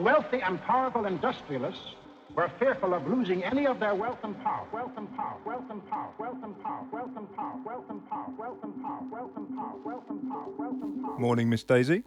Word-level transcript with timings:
Wealthy 0.00 0.40
and 0.40 0.58
powerful 0.62 1.04
industrialists 1.04 1.94
were 2.34 2.50
fearful 2.58 2.94
of 2.94 3.06
losing 3.06 3.44
any 3.44 3.66
of 3.66 3.78
their 3.78 3.94
wealth 3.94 4.20
and 4.22 4.34
power, 4.42 4.66
wealth 4.72 4.92
and 4.96 5.14
power, 5.14 5.36
wealth 5.44 5.64
and 5.68 5.86
power, 5.90 6.08
wealth 6.18 6.38
and 6.42 6.62
power, 6.62 6.86
wealth 6.90 7.10
and 7.18 7.36
power, 7.36 7.54
wealth 7.62 7.84
and 7.90 8.08
power, 8.08 8.30
wealth 8.38 8.56
and 8.64 8.82
power, 8.82 9.02
wealth 9.10 9.30
and 9.36 9.50
power, 9.50 9.76
wealth 9.84 10.04
and 10.08 10.26
power, 10.26 10.48
wealth 10.56 10.82
and 10.82 11.04
power. 11.04 11.18
Morning, 11.18 11.50
Miss 11.50 11.62
Daisy. 11.64 12.02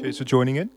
Cheers 0.00 0.18
for 0.18 0.24
joining 0.24 0.56
in. 0.56 0.70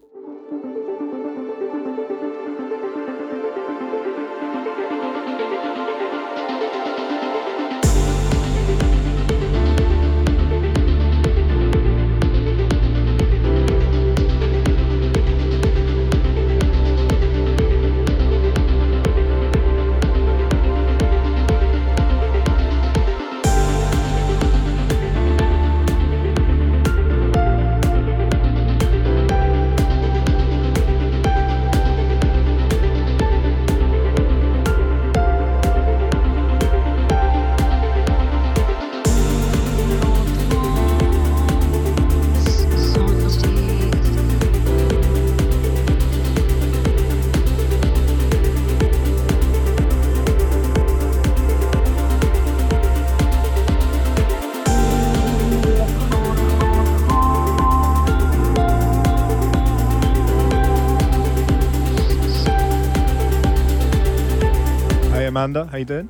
How 65.71 65.77
you 65.77 65.85
doing? 65.85 66.09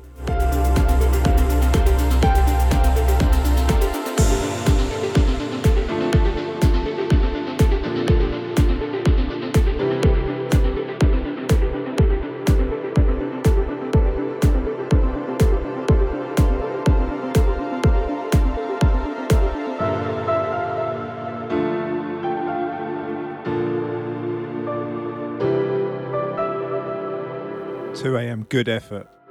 Good 28.52 28.68
effort. 28.68 29.21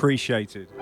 Appreciated. 0.00 0.79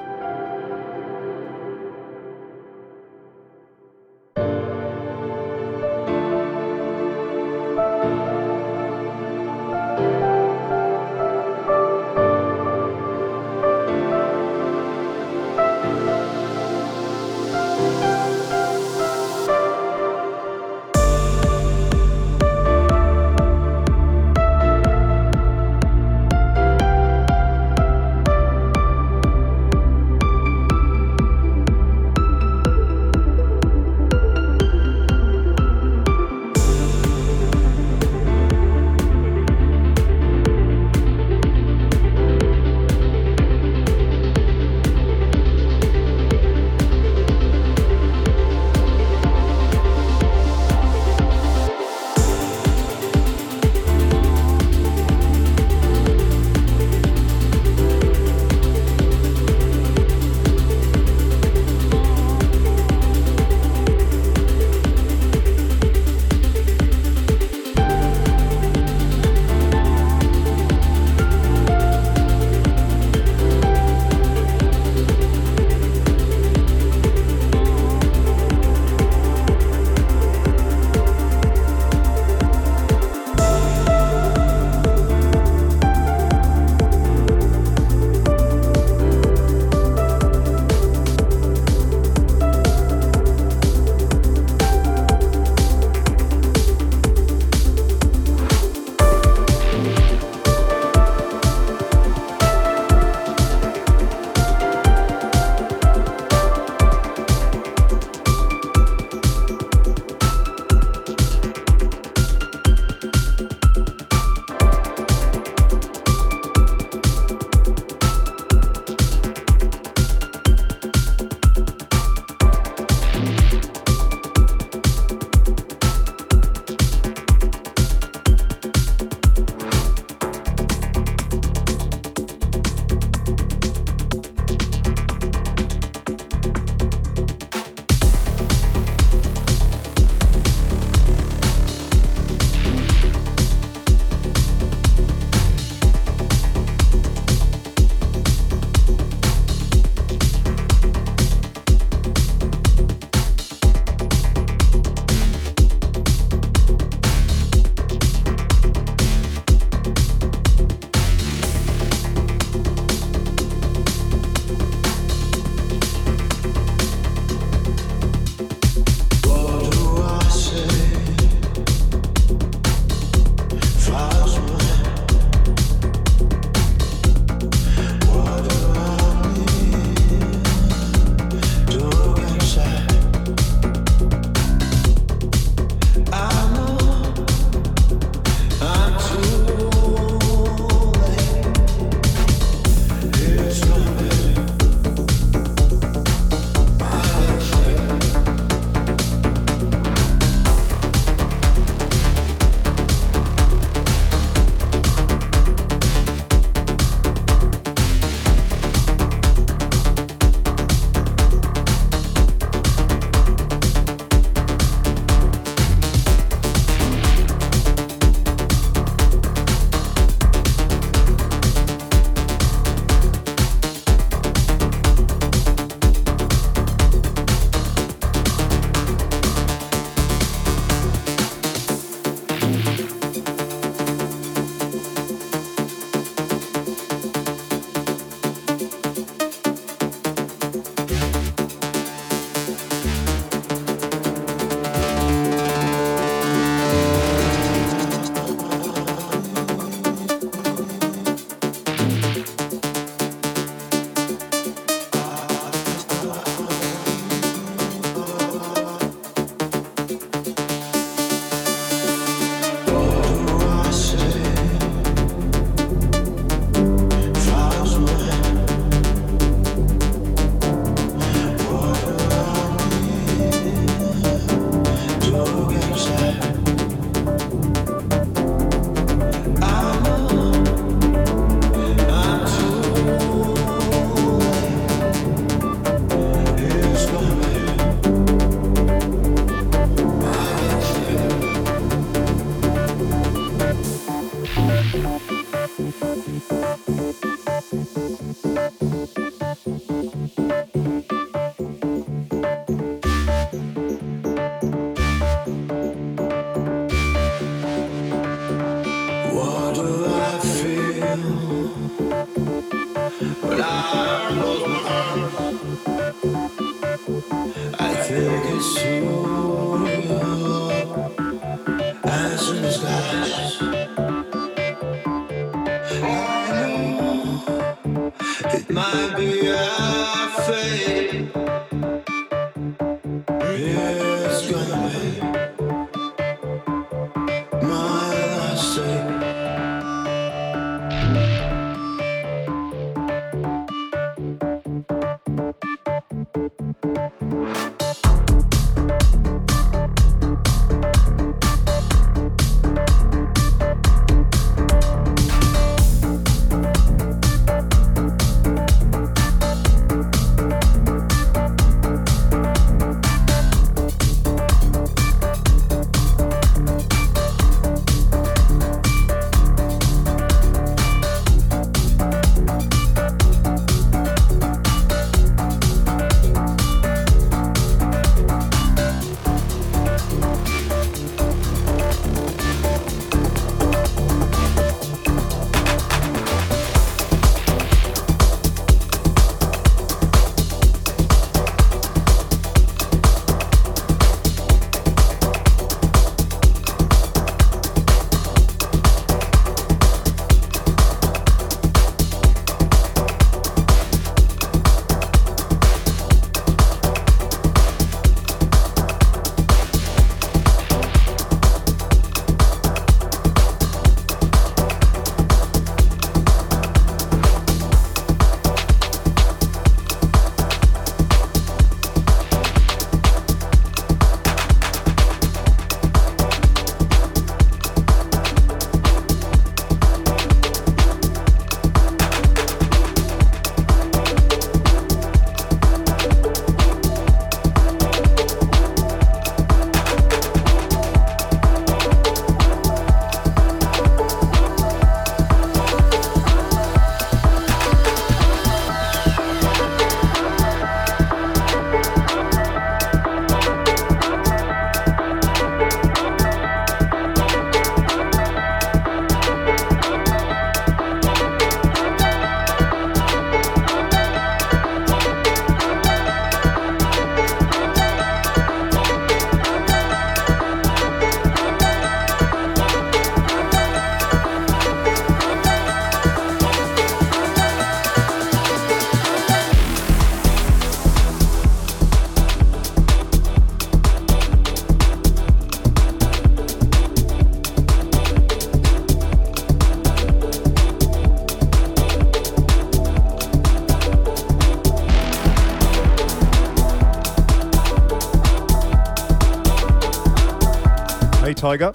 Tiger. 501.28 501.52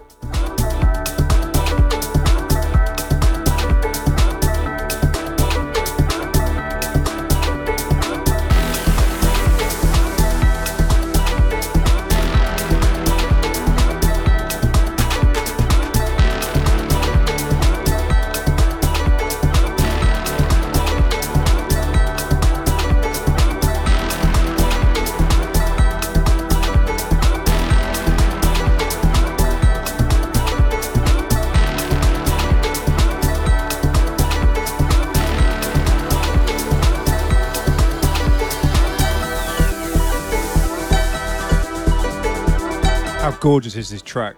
Gorgeous 43.44 43.76
is 43.76 43.90
this 43.90 44.02
track? 44.02 44.38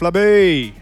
Flabey. 0.00 0.79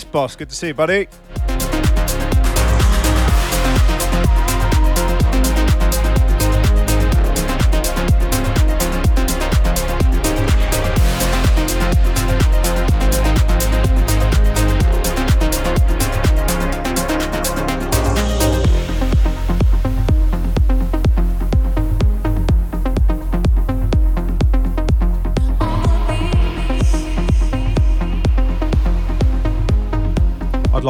Yes, 0.00 0.10
boss. 0.10 0.36
Good 0.36 0.48
to 0.48 0.54
see 0.54 0.68
you, 0.68 0.74
buddy. 0.74 1.08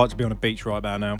Like 0.00 0.10
to 0.10 0.16
be 0.16 0.24
on 0.24 0.32
a 0.32 0.36
beach 0.36 0.64
right 0.66 0.78
about 0.78 1.00
now. 1.00 1.18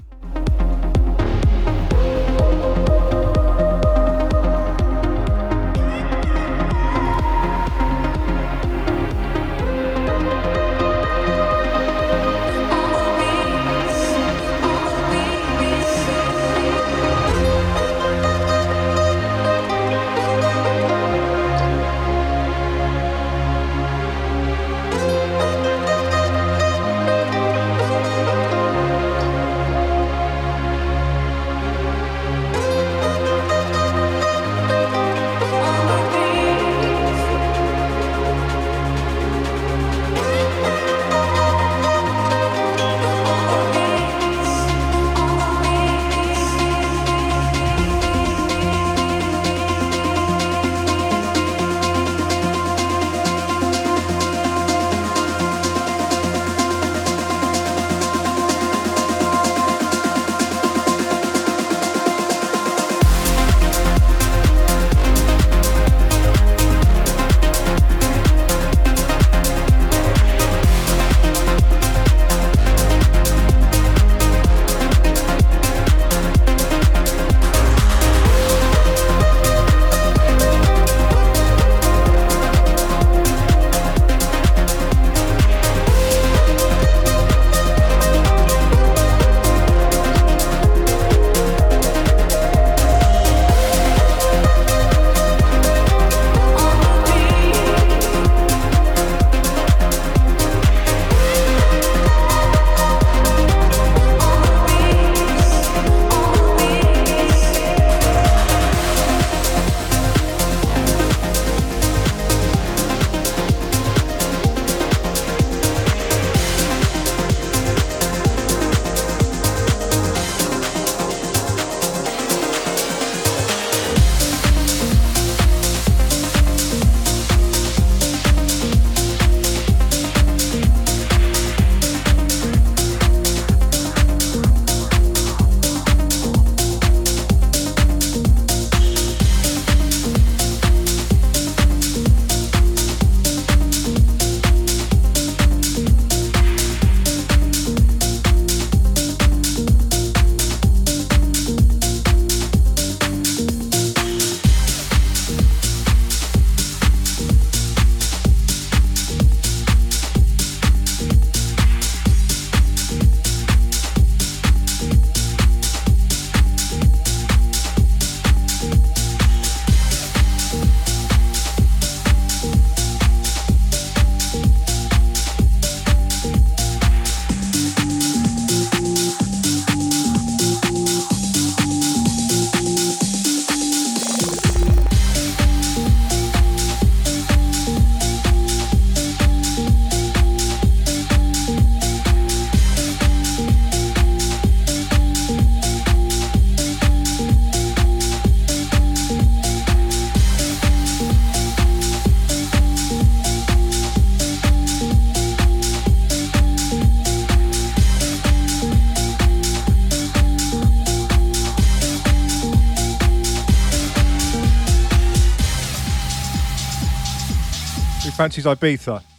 Fancies 218.21 218.45
Ibiza? 218.45 219.10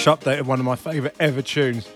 Fresh 0.00 0.18
update 0.18 0.40
of 0.40 0.48
one 0.48 0.58
of 0.58 0.64
my 0.64 0.76
favourite 0.76 1.14
ever 1.20 1.42
tunes. 1.42 1.86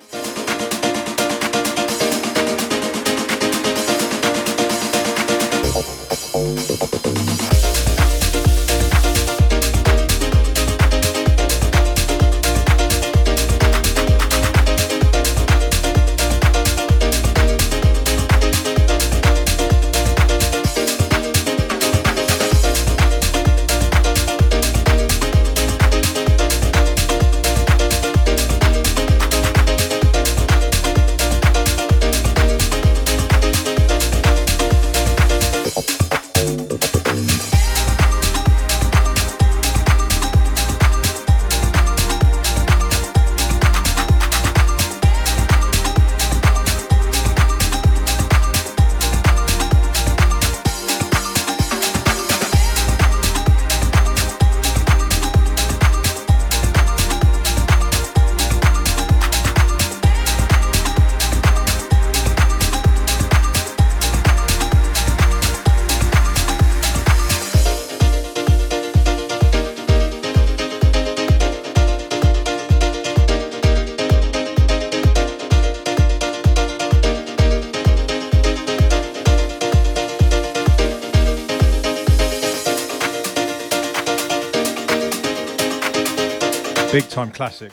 Time 87.15 87.31
classic. 87.31 87.71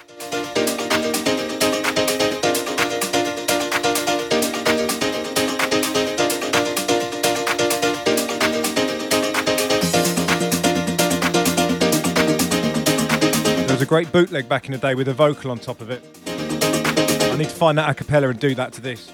There 13.65 13.73
was 13.73 13.82
a 13.82 13.86
great 13.88 14.12
bootleg 14.12 14.47
back 14.47 14.67
in 14.67 14.73
the 14.73 14.77
day 14.77 14.93
with 14.93 15.08
a 15.08 15.13
vocal 15.15 15.49
on 15.49 15.58
top 15.58 15.82
of 15.82 15.89
it. 15.89 16.04
I 16.27 17.36
need 17.36 17.49
to 17.49 17.56
find 17.56 17.80
that 17.80 17.89
a 17.89 17.95
cappella 17.95 18.30
and 18.30 18.39
do 18.39 18.54
that 18.54 18.73
to 18.73 18.82
this. 18.82 19.12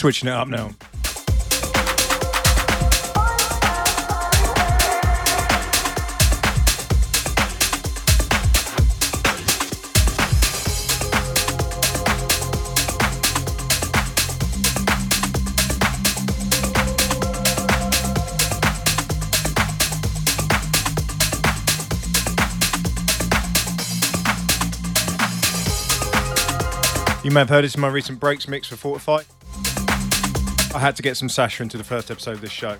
Switching 0.00 0.30
it 0.30 0.32
up 0.32 0.48
now. 0.48 0.70
You 27.22 27.30
may 27.30 27.40
have 27.40 27.50
heard 27.50 27.64
this 27.64 27.74
in 27.74 27.82
my 27.82 27.88
recent 27.88 28.18
breaks 28.18 28.48
mix 28.48 28.66
for 28.66 28.76
Fortify. 28.76 29.24
I 30.80 30.84
had 30.84 30.96
to 30.96 31.02
get 31.02 31.18
some 31.18 31.28
Sasha 31.28 31.62
into 31.62 31.76
the 31.76 31.84
first 31.84 32.10
episode 32.10 32.36
of 32.36 32.40
this 32.40 32.50
show. 32.50 32.78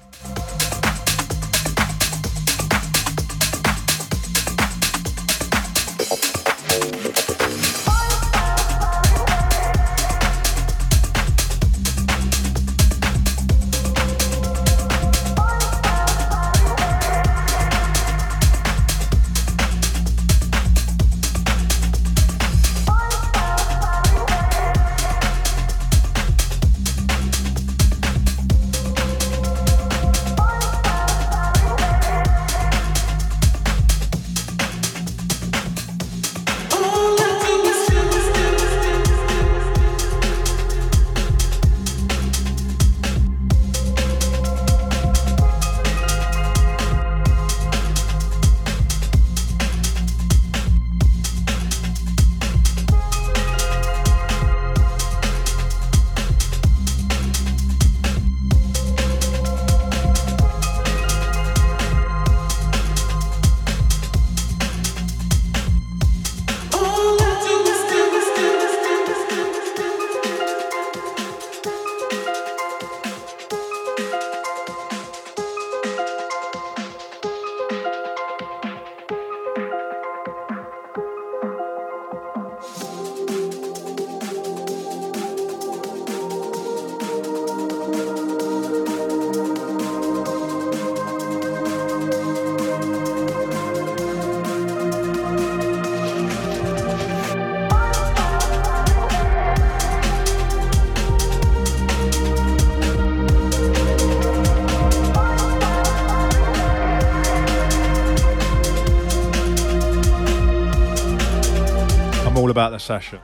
All 112.51 112.53
about 112.53 112.73
the 112.73 112.79
session. 112.79 113.21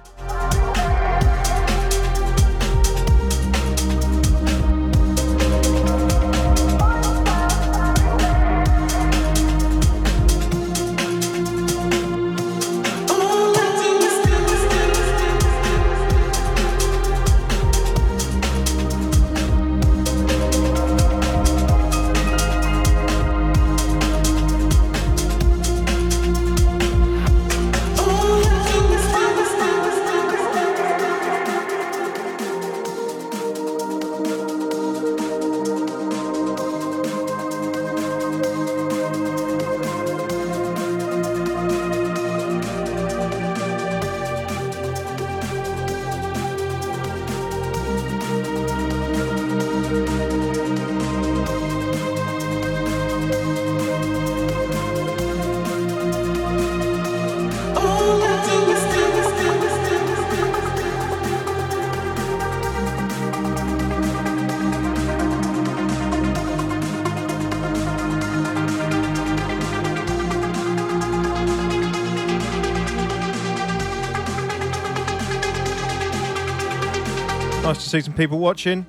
See 78.00 78.04
some 78.04 78.14
people 78.14 78.38
watching. 78.38 78.84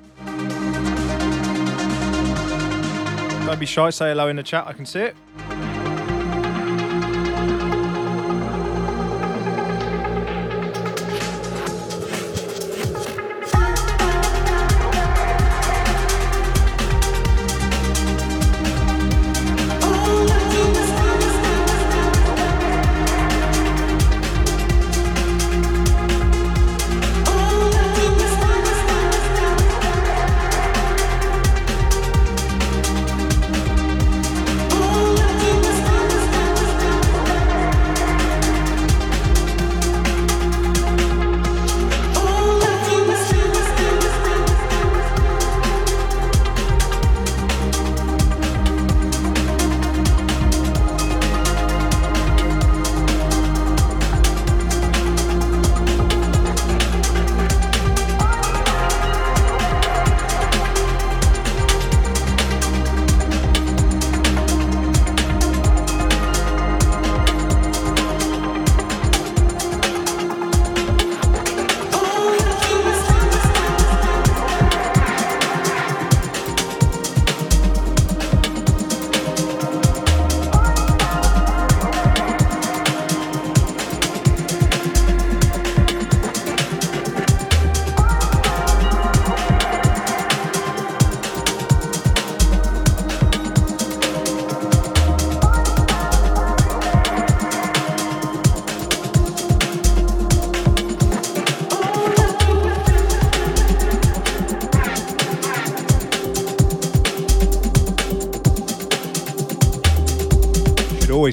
Don't 3.46 3.58
be 3.58 3.64
shy, 3.64 3.88
say 3.90 4.10
hello 4.10 4.28
in 4.28 4.36
the 4.36 4.42
chat, 4.42 4.66
I 4.66 4.74
can 4.74 4.84
see 4.84 5.00
it. 5.00 5.16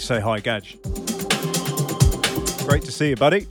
Say 0.05 0.19
hi, 0.19 0.39
Gadge. 0.39 0.77
Great 2.67 2.83
to 2.83 2.91
see 2.91 3.09
you, 3.09 3.15
buddy. 3.15 3.47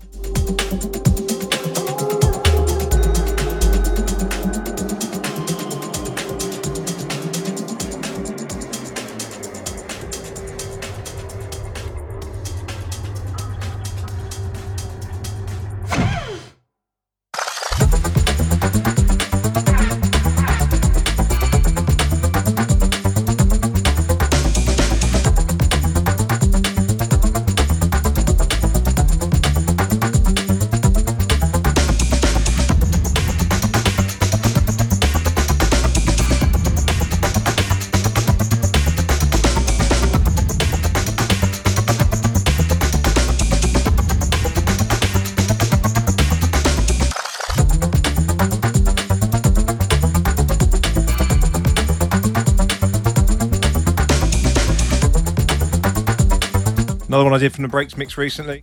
One 57.35 57.41
I 57.41 57.43
did 57.43 57.53
from 57.53 57.63
the 57.63 57.69
Breaks 57.69 57.97
mix 57.97 58.17
recently. 58.17 58.63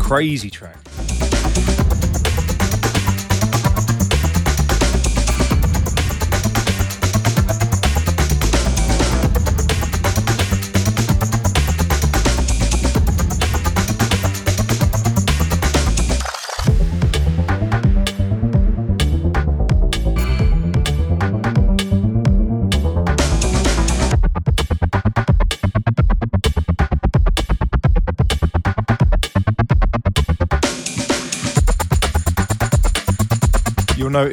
Crazy 0.00 0.50
track. 0.50 0.95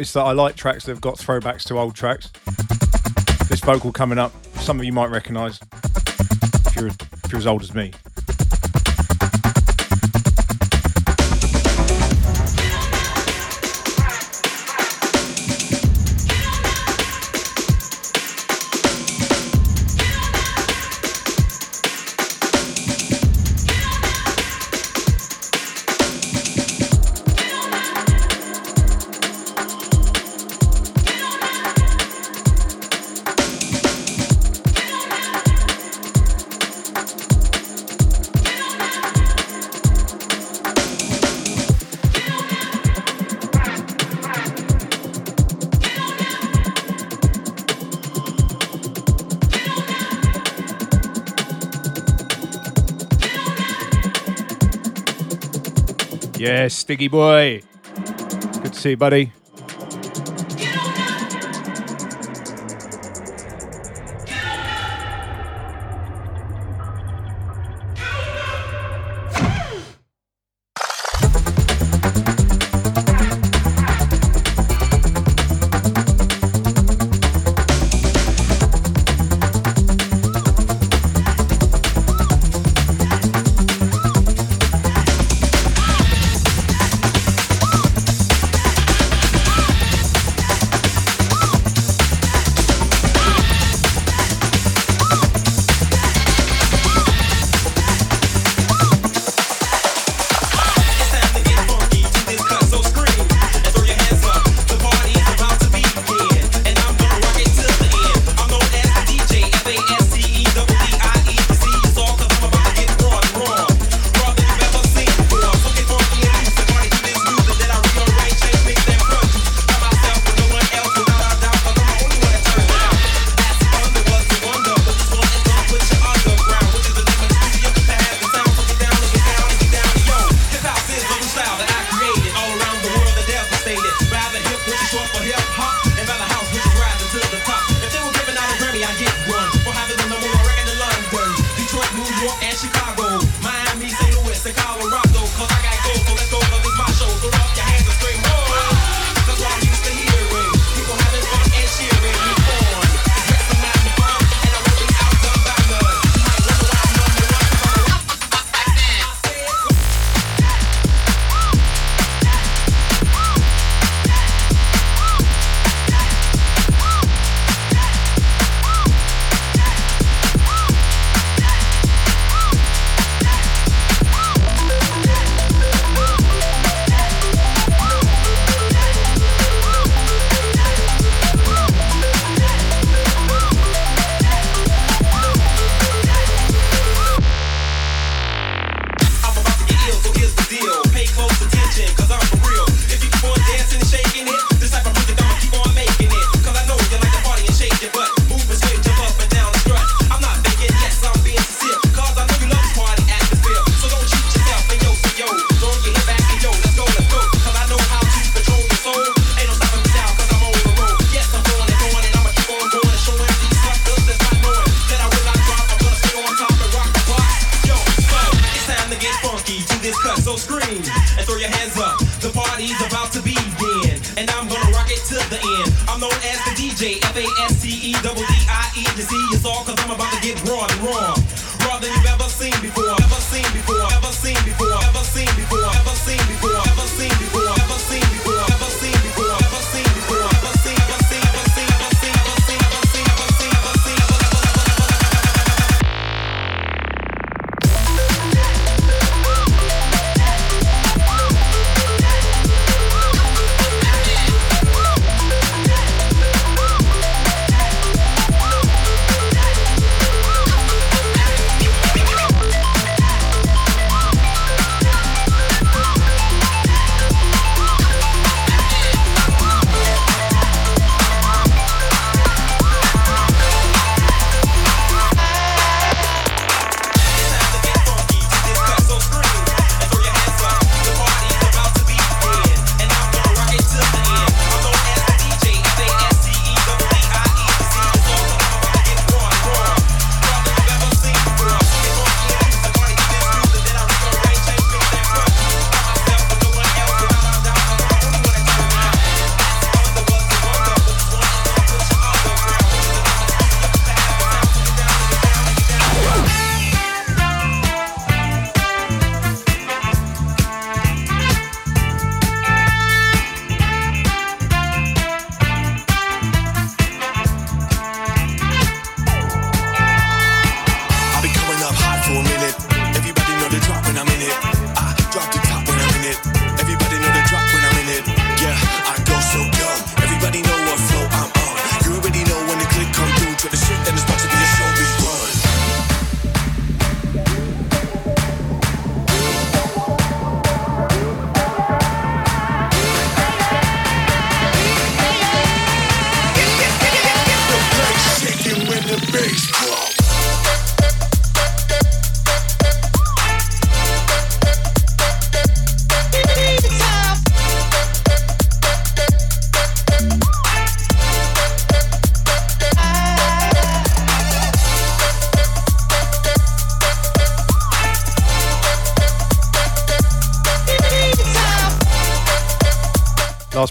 You'll 0.03 0.23
that 0.23 0.27
I 0.27 0.33
like 0.33 0.57
tracks 0.57 0.83
that 0.83 0.91
have 0.91 0.99
got 0.99 1.15
throwbacks 1.15 1.63
to 1.67 1.79
old 1.79 1.95
tracks. 1.95 2.29
This 3.47 3.61
vocal 3.61 3.93
coming 3.93 4.17
up, 4.17 4.33
some 4.55 4.77
of 4.77 4.83
you 4.83 4.91
might 4.91 5.09
recognise 5.09 5.61
if 6.65 6.75
you're, 6.75 6.87
if 6.87 7.31
you're 7.31 7.39
as 7.39 7.47
old 7.47 7.61
as 7.61 7.73
me. 7.73 7.93
Stiggy 56.83 57.07
boy. 57.07 57.61
Good 57.95 58.73
to 58.73 58.75
see 58.77 58.89
you, 58.89 58.97
buddy. 58.97 59.31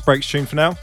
Breaks 0.04 0.26
tune 0.28 0.46
for 0.46 0.56
now. 0.56 0.76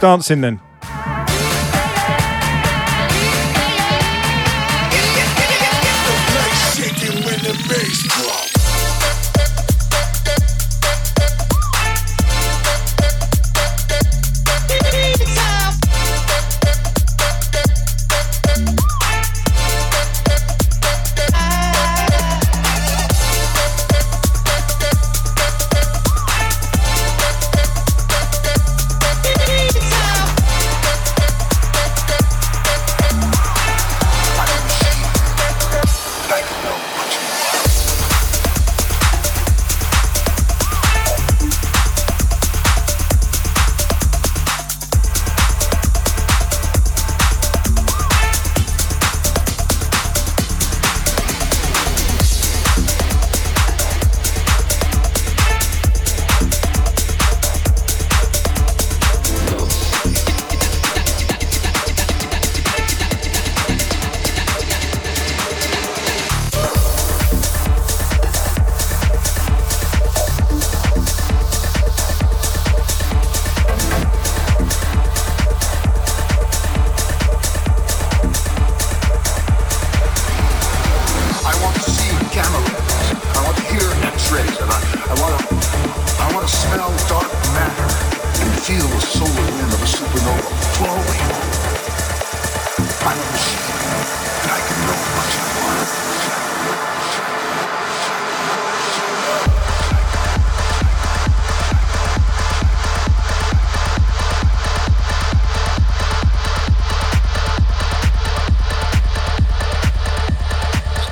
Dancing 0.00 0.40
then? 0.40 0.60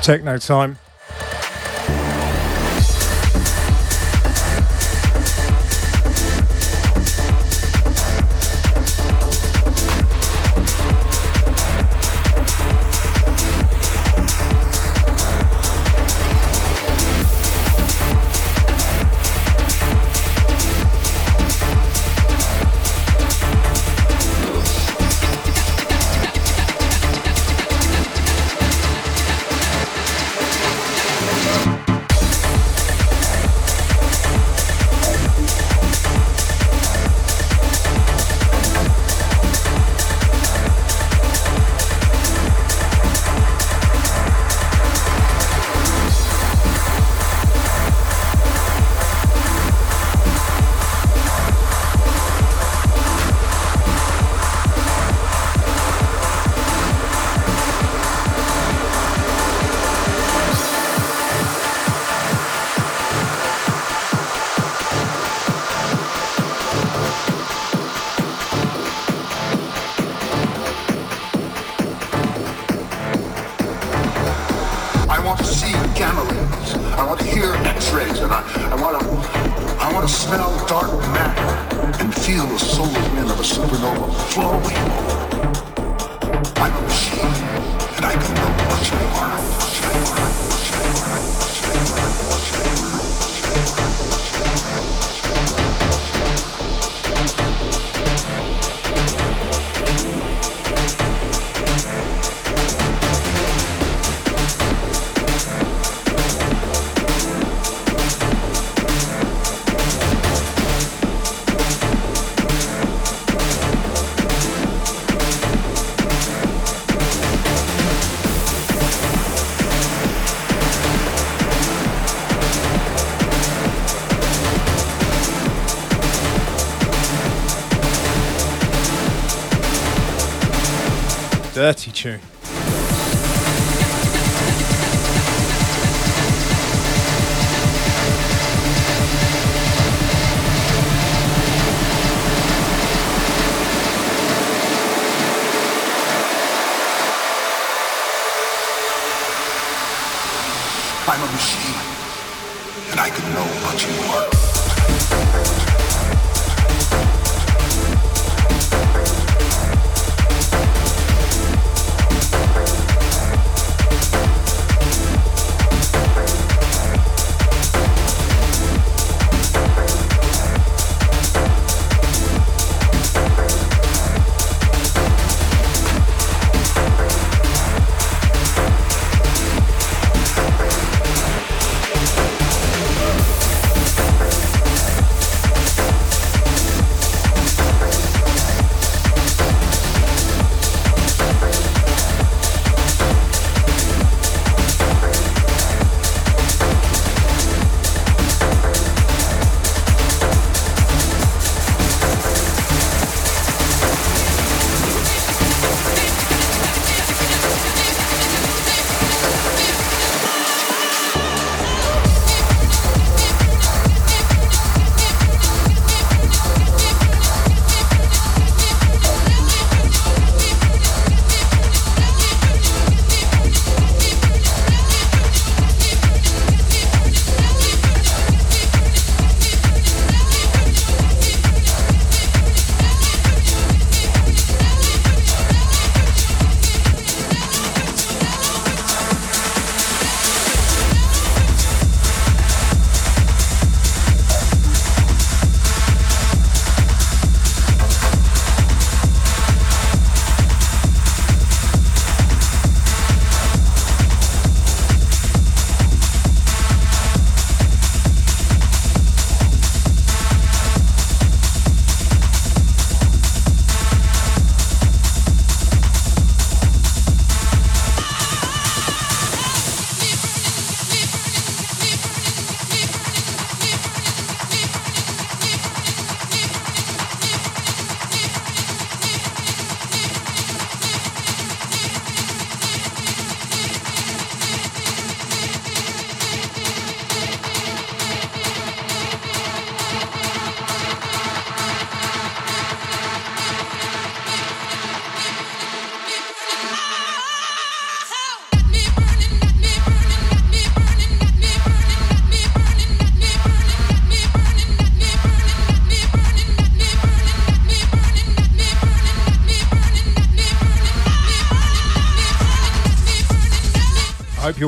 Techno 0.09 0.39
time. 0.39 0.88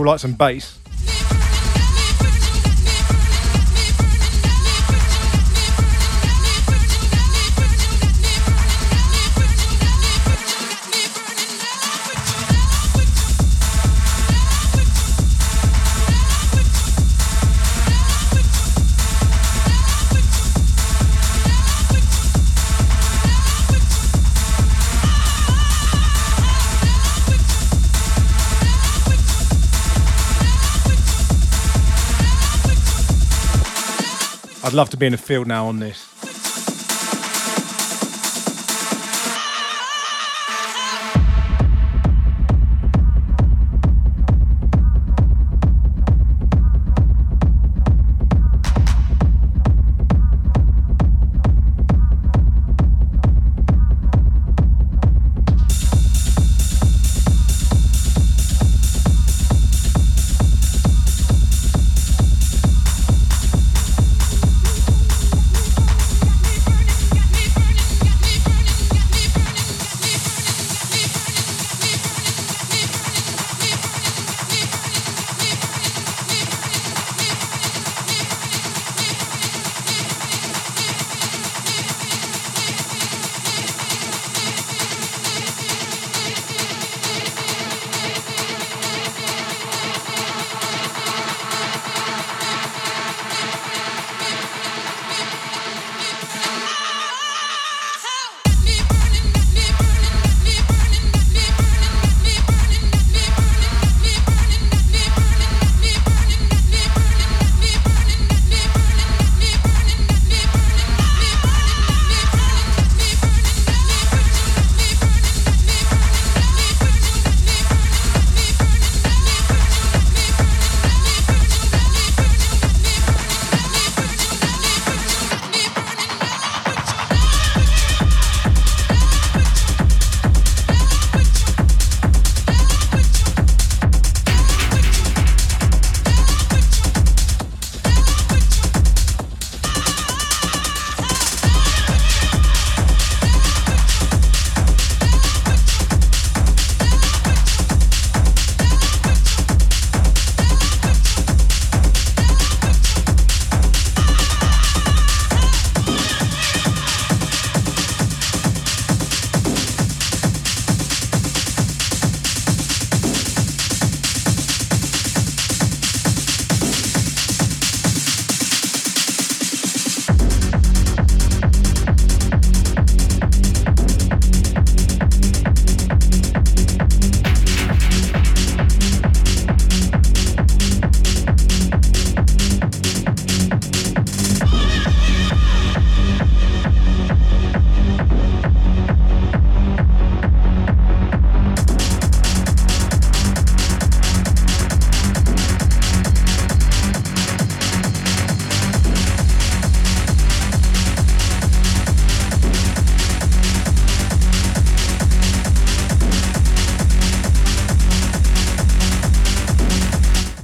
All 0.01 0.07
like 0.07 0.19
some 0.19 0.33
bass. 0.33 0.80
I'd 34.71 34.75
love 34.75 34.89
to 34.91 34.97
be 34.97 35.05
in 35.05 35.11
the 35.11 35.17
field 35.17 35.47
now 35.47 35.67
on 35.67 35.79
this. 35.79 36.10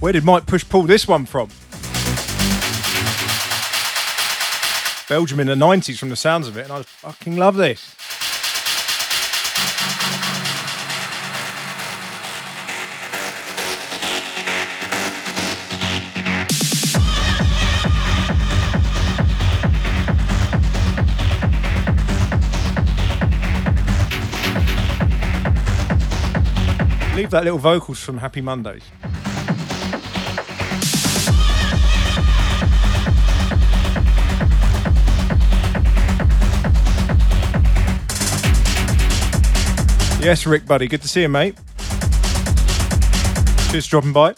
Where 0.08 0.14
did 0.14 0.24
Mike 0.24 0.46
Push 0.46 0.64
pull 0.70 0.84
this 0.84 1.06
one 1.06 1.26
from? 1.26 1.50
Belgium 5.10 5.42
in 5.42 5.48
the 5.48 5.54
90s 5.54 5.98
from 5.98 6.08
the 6.08 6.16
sounds 6.16 6.48
of 6.48 6.56
it, 6.56 6.64
and 6.64 6.72
I 6.72 6.82
fucking 6.84 7.36
love 7.36 7.58
this. 7.58 7.94
Leave 27.14 27.30
that 27.32 27.44
little 27.44 27.60
vocals 27.60 28.00
from 28.00 28.20
Happy 28.20 28.40
Mondays. 28.40 28.84
Yes, 40.28 40.46
Rick, 40.46 40.66
buddy. 40.66 40.90
Good 40.90 41.02
to 41.04 41.08
see 41.08 41.22
you, 41.22 41.30
mate. 41.30 41.56
Just 43.72 43.90
dropping 43.90 44.12
by. 44.12 44.36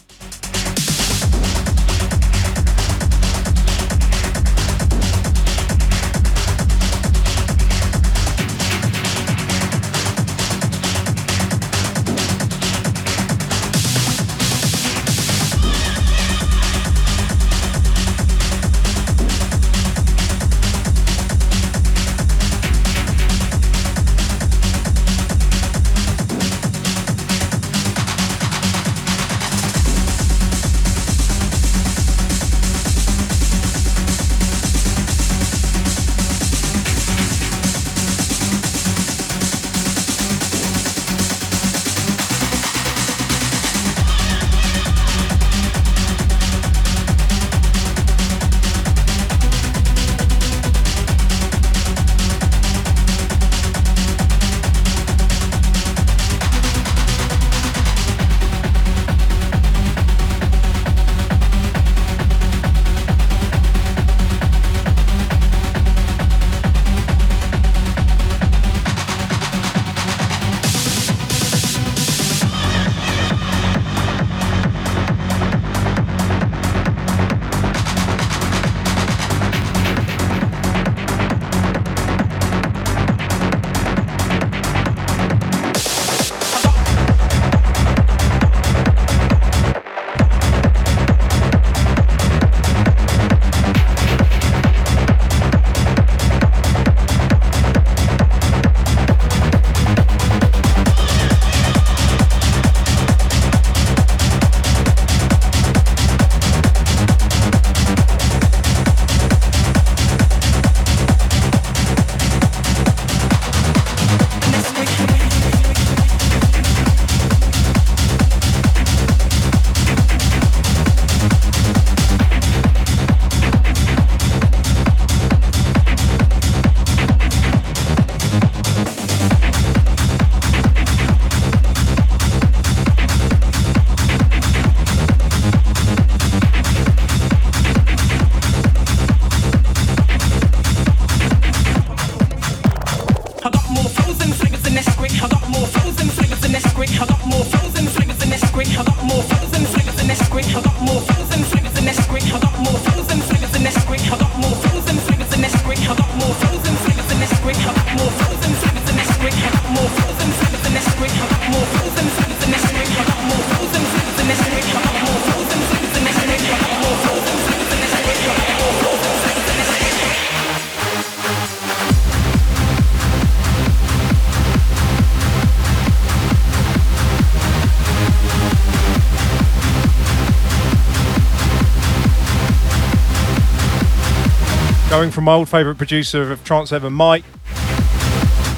Going 184.99 185.11
from 185.11 185.23
my 185.23 185.31
old 185.31 185.47
favourite 185.47 185.77
producer 185.77 186.29
of 186.29 186.43
Trance 186.43 186.73
Ever, 186.73 186.89
Mike, 186.89 187.23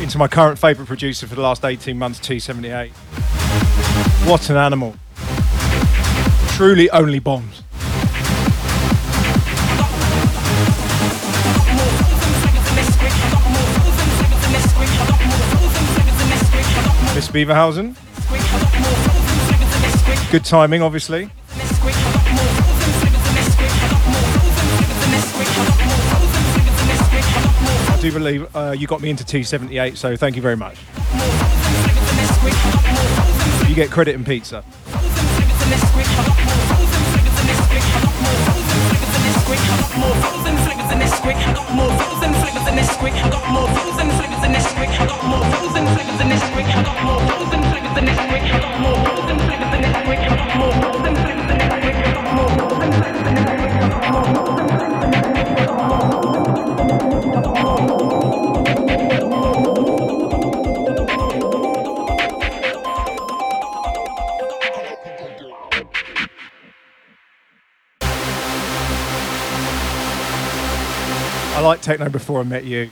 into 0.02 0.18
my 0.18 0.28
current 0.28 0.58
favourite 0.58 0.88
producer 0.88 1.28
for 1.28 1.36
the 1.36 1.42
last 1.42 1.64
18 1.64 1.96
months, 2.00 2.20
T78. 2.20 2.90
What 4.28 4.50
an 4.50 4.58
animal. 4.58 4.96
Truly 6.54 6.90
only 6.90 7.20
bombs. 7.20 7.62
Miss 17.14 17.28
Beaverhausen. 17.28 17.96
Good 20.32 20.44
timing, 20.44 20.82
obviously. 20.82 21.30
do 28.02 28.12
believe 28.12 28.56
uh, 28.56 28.76
you 28.76 28.88
got 28.88 29.00
me 29.00 29.12
into 29.12 29.24
T78, 29.24 29.96
so 29.96 30.18
thank 30.18 30.36
you 30.36 30.42
very 30.42 30.58
much. 30.58 30.76
You 33.70 33.76
get 33.76 33.92
credit 33.92 34.16
and 34.16 34.26
pizza. 34.26 34.64
More 39.98 40.16
than 40.90 40.98
this 40.98 41.20
quick. 41.20 41.36
Got 41.36 41.72
more 41.76 41.88
than 42.66 42.76
this 42.76 42.98
quick. 42.98 43.14
Got 43.14 43.52
more 43.54 43.91
techno 72.02 72.12
before 72.12 72.42
I 72.42 72.44
met 72.44 72.64
you. 72.64 72.90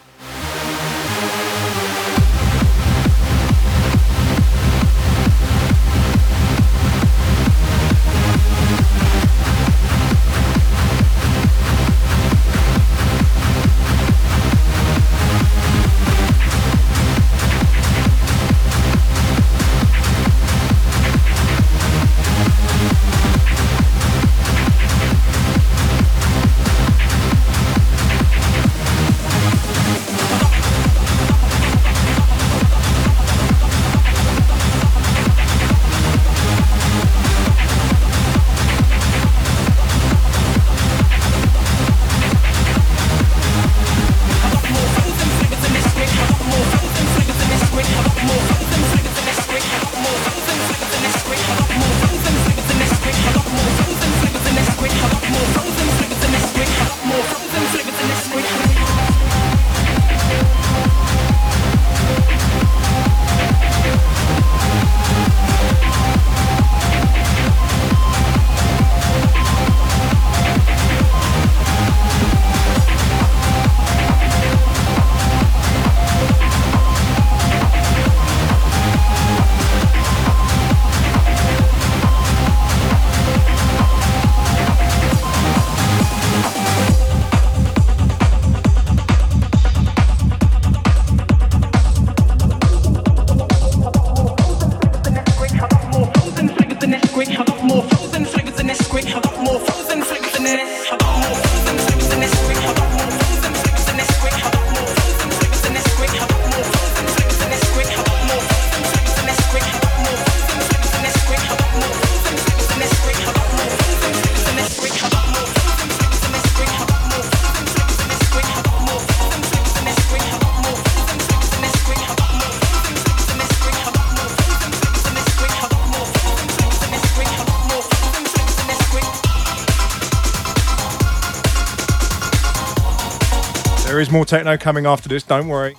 More 134.12 134.26
techno 134.26 134.57
coming 134.57 134.86
after 134.86 135.10
this, 135.10 135.24
don't 135.24 135.47
worry. 135.47 135.76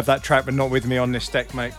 Have 0.00 0.06
that 0.06 0.22
track, 0.22 0.46
but 0.46 0.54
not 0.54 0.70
with 0.70 0.86
me 0.86 0.96
on 0.96 1.12
this 1.12 1.28
deck, 1.28 1.54
mate. 1.54 1.74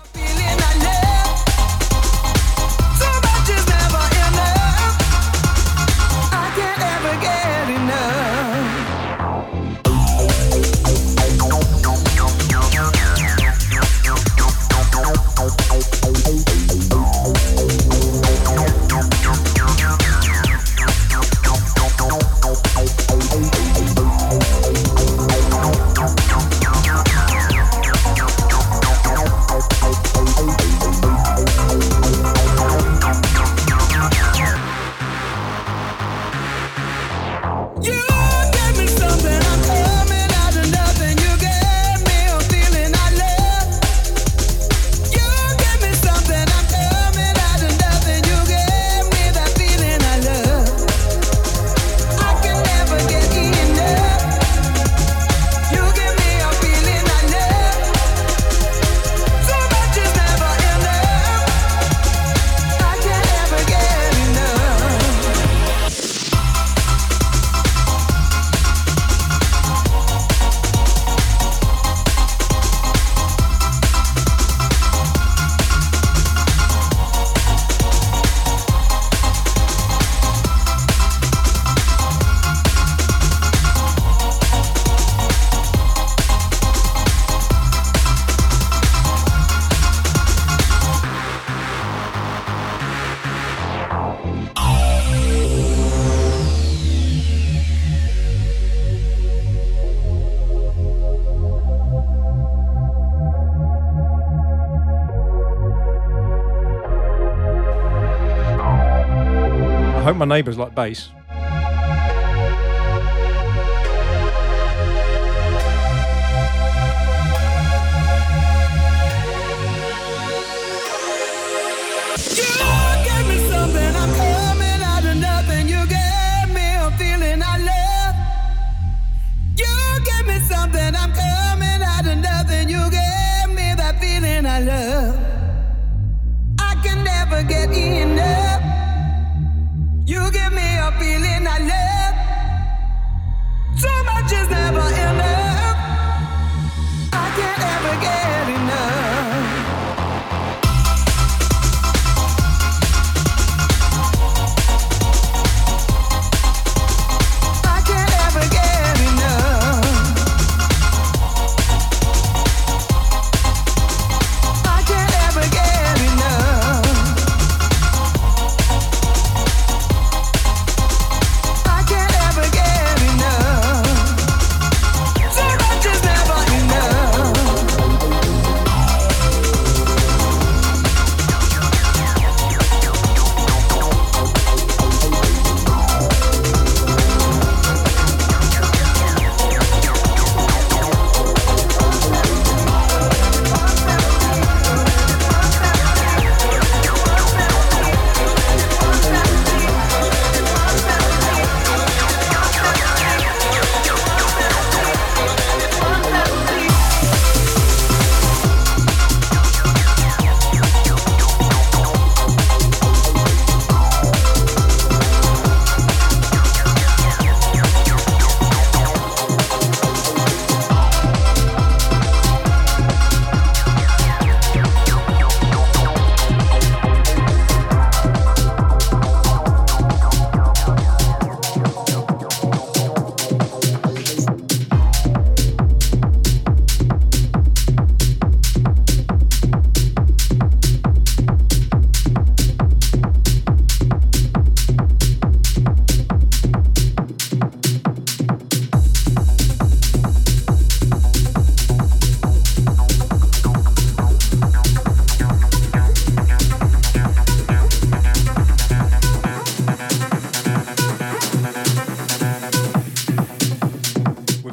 Neighbours 110.32 110.57
like 110.57 110.73
bass. 110.73 111.09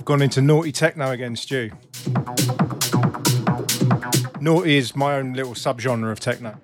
Gone 0.09 0.23
into 0.23 0.41
naughty 0.41 0.73
techno 0.73 1.11
again, 1.11 1.37
Stu. 1.37 1.71
Naughty 4.41 4.79
is 4.79 4.97
my 4.97 5.17
own 5.17 5.35
little 5.35 5.53
subgenre 5.53 6.11
of 6.11 6.19
techno. 6.19 6.59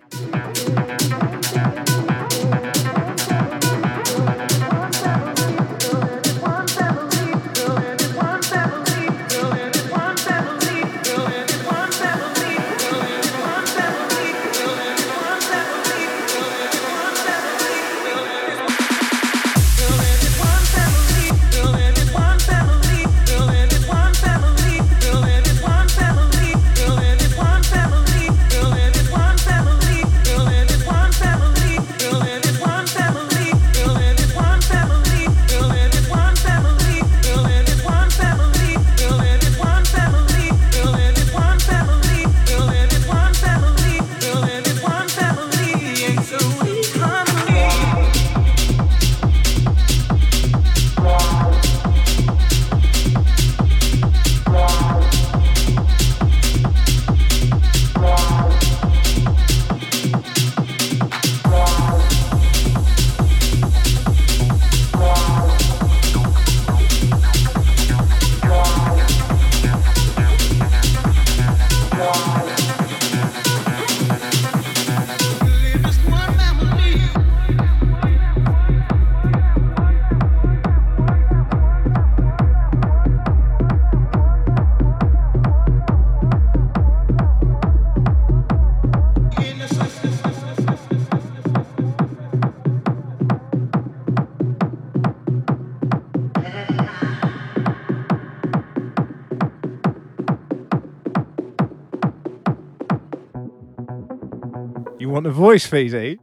Voice, 105.35 105.69
Feezy? 105.69 106.15
Eh? 106.15 106.17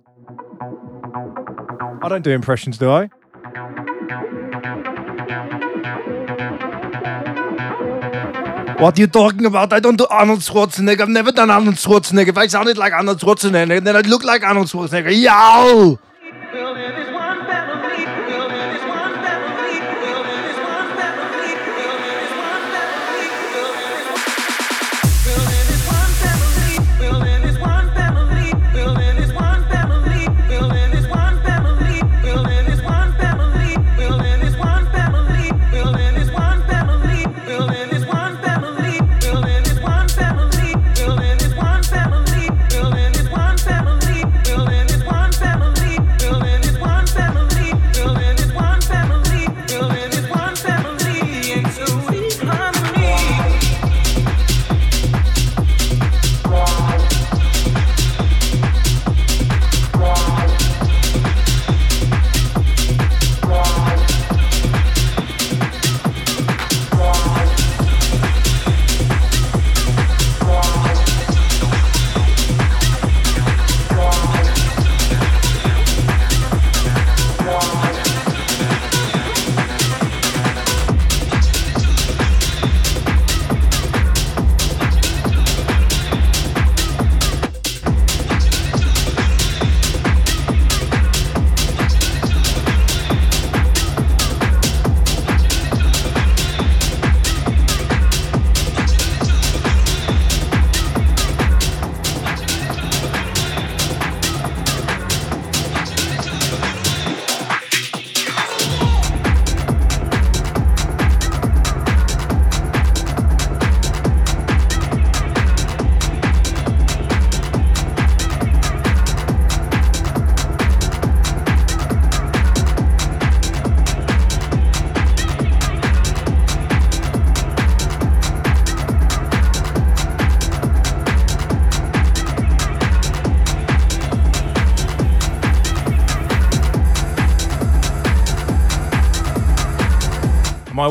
I 2.03 2.09
don't 2.09 2.23
do 2.23 2.31
impressions, 2.31 2.77
do 2.77 2.89
I? 2.89 3.09
What 8.81 8.97
are 8.97 9.01
you 9.01 9.07
talking 9.07 9.45
about? 9.45 9.71
I 9.73 9.79
don't 9.79 9.97
do 9.97 10.07
Arnold 10.09 10.39
Schwarzenegger. 10.39 11.01
I've 11.01 11.09
never 11.09 11.31
done 11.31 11.51
Arnold 11.51 11.75
Schwarzenegger. 11.75 12.29
If 12.29 12.37
I 12.37 12.47
sounded 12.47 12.79
like 12.79 12.93
Arnold 12.93 13.19
Schwarzenegger, 13.19 13.83
then 13.83 13.95
I'd 13.95 14.07
look 14.07 14.23
like 14.23 14.41
Arnold 14.43 14.67
Schwarzenegger. 14.67 15.13
Yow! 15.21 15.99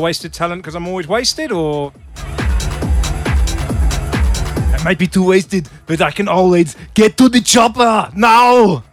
Wasted 0.01 0.33
talent 0.33 0.61
because 0.61 0.75
I'm 0.75 0.87
always 0.87 1.07
wasted, 1.07 1.51
or 1.51 1.93
I 4.73 4.81
might 4.83 4.99
be 4.99 5.07
too 5.07 5.23
wasted, 5.25 5.69
but 5.85 6.01
I 6.01 6.11
can 6.11 6.27
always 6.27 6.75
get 6.93 7.17
to 7.17 7.29
the 7.29 7.39
chopper 7.39 8.11
now. 8.15 8.83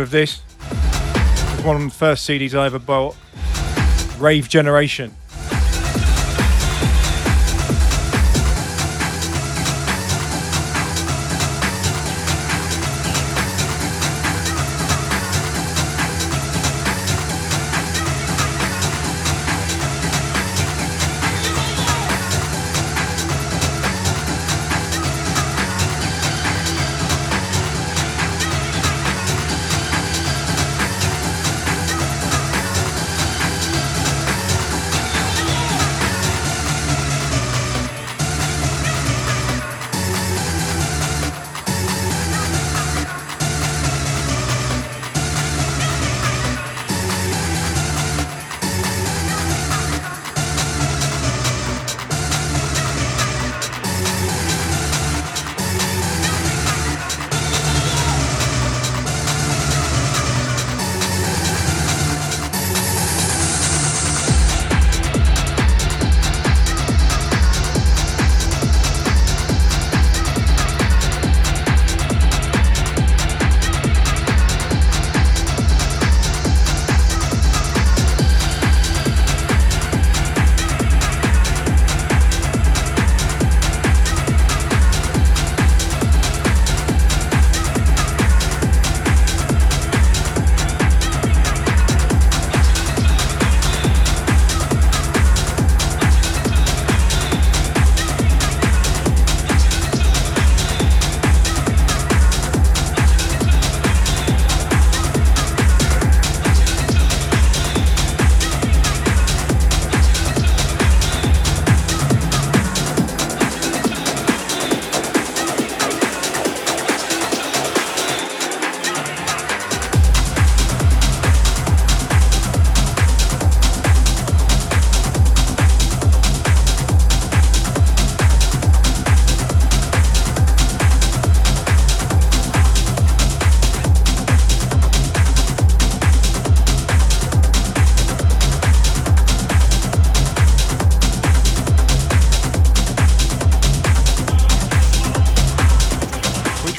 Of 0.00 0.10
this 0.10 0.40
was 1.56 1.64
one 1.64 1.76
of 1.76 1.82
the 1.82 1.90
first 1.90 2.28
CDs 2.28 2.54
I 2.58 2.66
ever 2.66 2.78
bought. 2.78 3.16
Rave 4.18 4.48
Generation. 4.48 5.14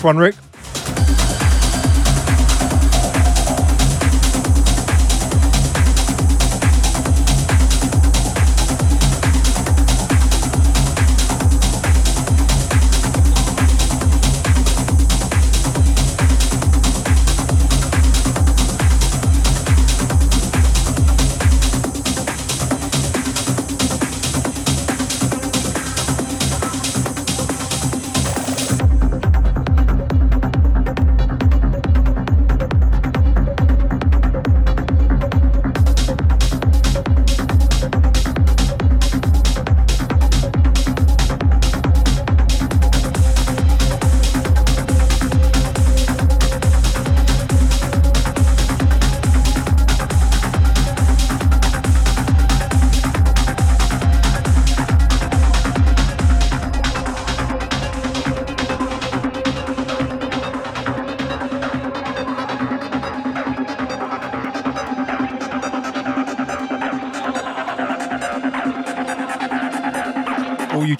One, 0.04 0.18
Rick? 0.18 0.36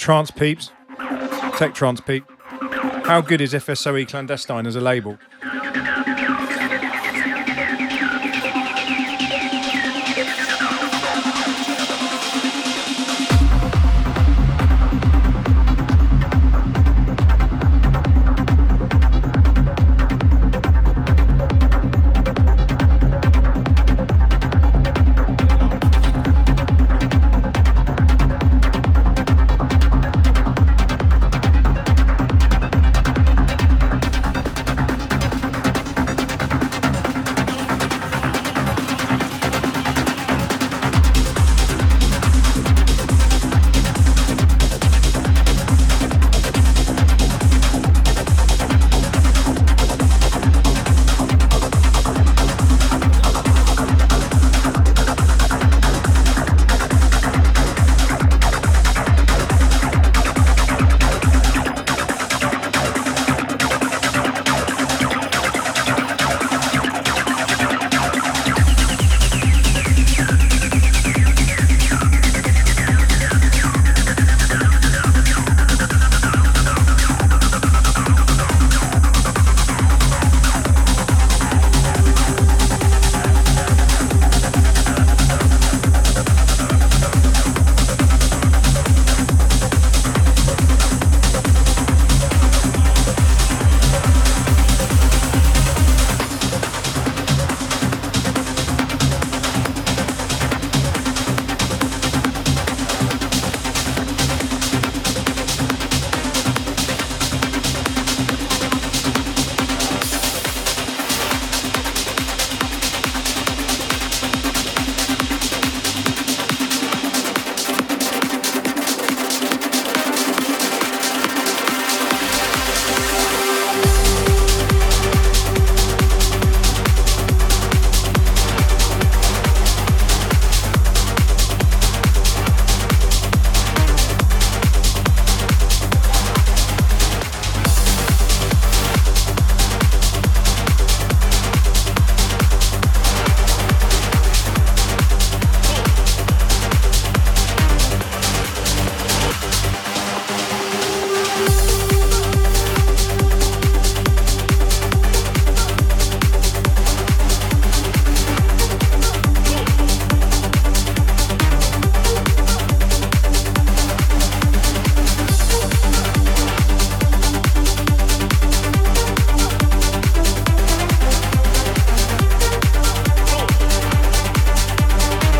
Trance 0.08 0.32
peeps, 0.32 0.72
tech 1.58 1.74
trance 1.74 2.00
peep. 2.00 2.24
How 3.04 3.20
good 3.20 3.42
is 3.42 3.52
FSOE 3.52 4.08
Clandestine 4.08 4.66
as 4.66 4.78
a 4.78 4.80
label? 4.80 5.20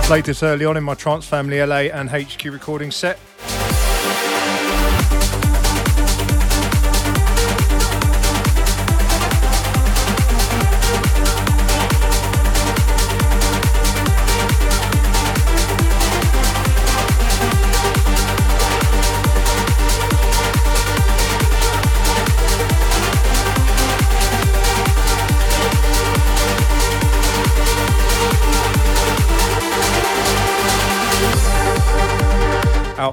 Played 0.08 0.24
this 0.24 0.42
early 0.42 0.64
on 0.64 0.78
in 0.78 0.86
my 0.86 0.94
Trance 0.94 1.26
Family 1.26 1.62
LA 1.62 1.92
and 1.92 2.10
HQ 2.10 2.42
recording 2.46 2.92
set. 2.92 3.20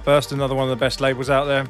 Outburst, 0.07 0.33
another 0.33 0.55
one 0.55 0.65
of 0.65 0.69
the 0.69 0.77
best 0.77 1.01
labels 1.01 1.31
out 1.31 1.47
there. 1.47 1.65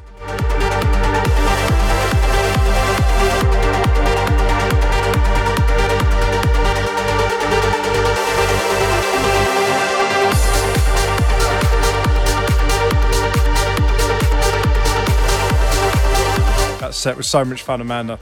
That 16.81 16.91
set 16.93 17.17
was 17.17 17.29
so 17.29 17.45
much 17.45 17.63
fun, 17.63 17.81
Amanda. 17.81 18.19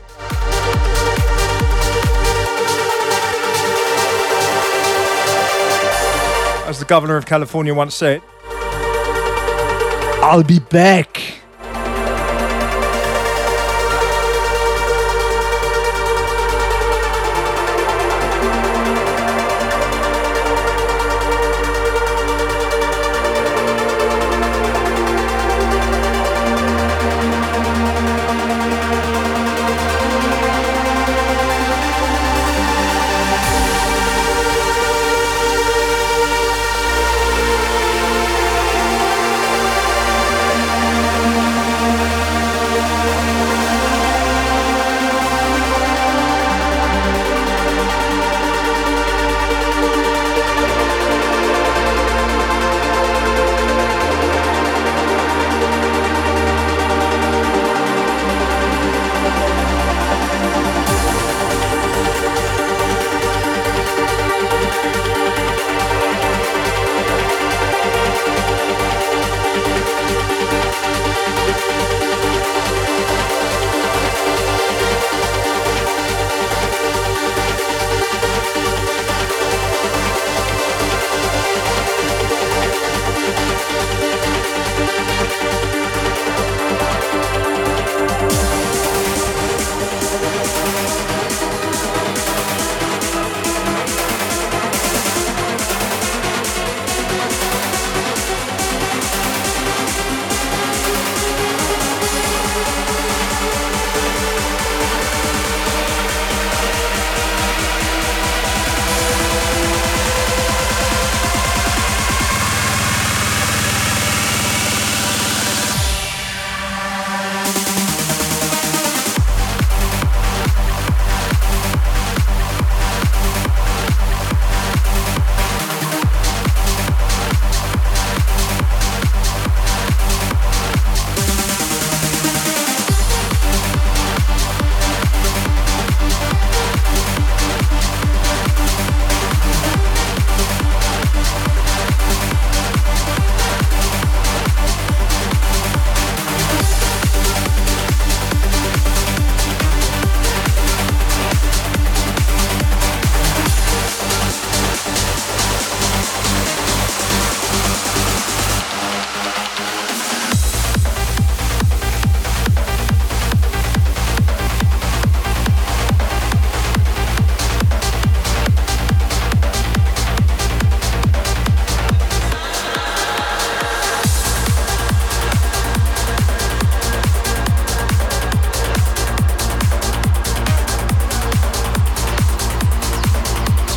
As 6.68 6.78
the 6.78 6.84
governor 6.86 7.16
of 7.16 7.24
California 7.24 7.72
once 7.72 7.94
said, 7.94 8.20
I'll 10.22 10.44
be 10.44 10.60
back. 10.60 11.31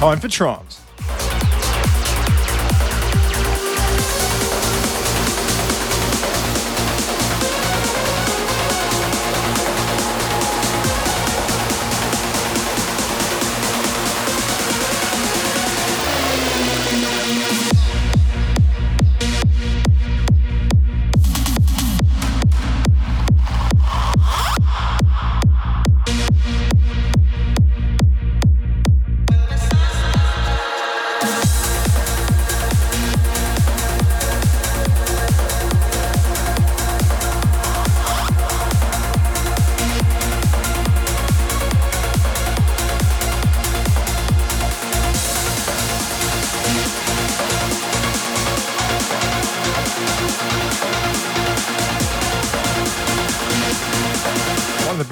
Time 0.06 0.20
for 0.20 0.28
trance. 0.28 0.85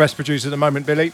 best 0.03 0.17
producer 0.17 0.49
at 0.49 0.51
the 0.51 0.57
moment, 0.57 0.85
Billy. 0.85 1.11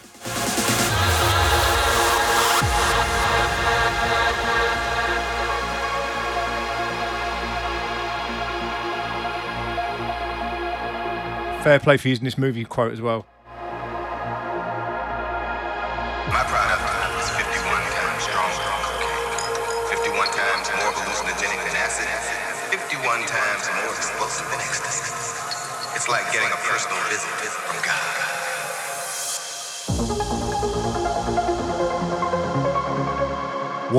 Fair 11.62 11.78
play 11.78 11.98
for 11.98 12.08
using 12.08 12.24
this 12.24 12.36
movie 12.36 12.64
quote 12.64 12.90
as 12.90 13.00
well. 13.00 13.26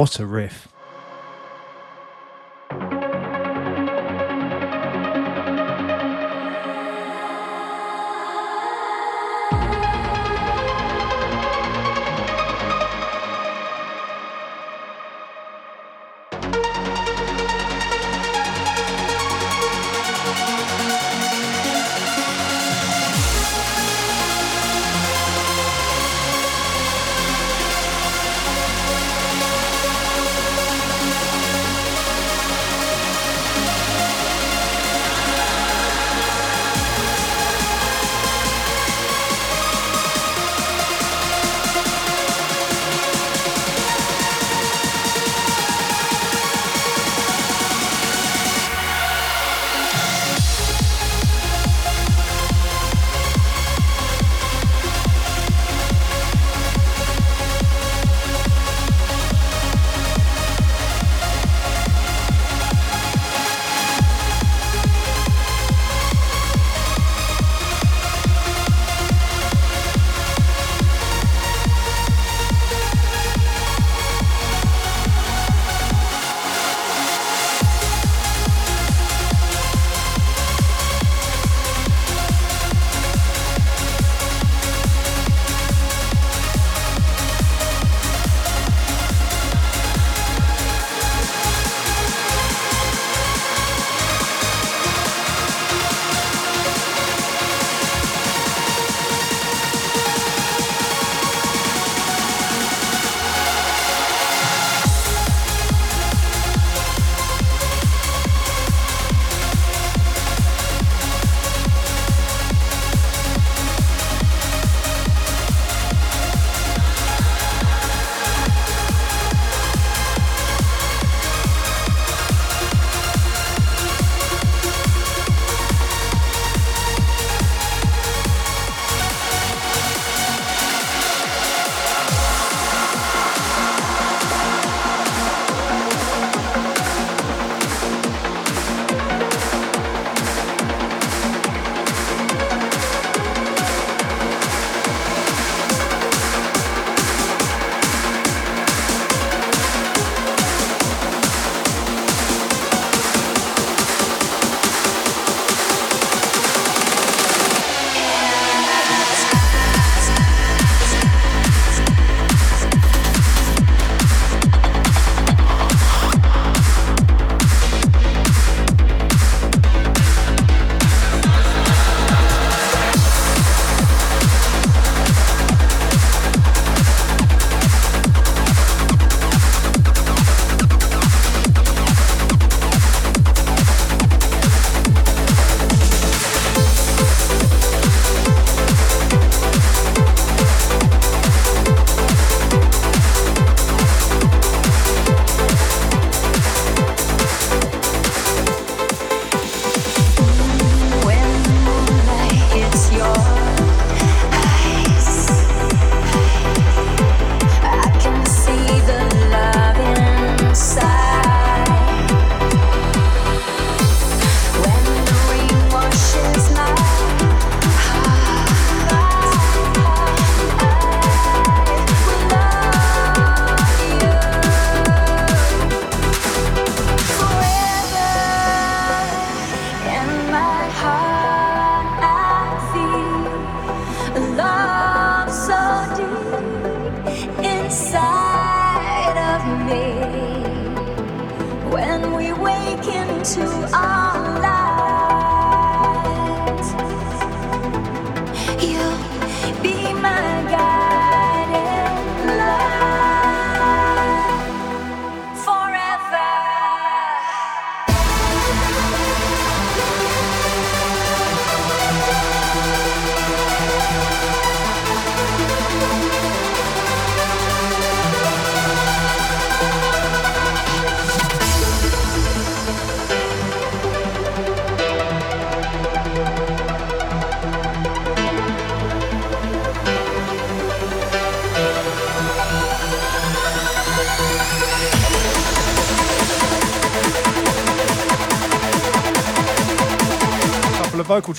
What 0.01 0.19
a 0.19 0.25
riff. 0.25 0.67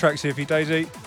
Tracks 0.03 0.21
here 0.21 0.33
for 0.33 0.41
you, 0.41 0.45
Daisy. 0.45 1.02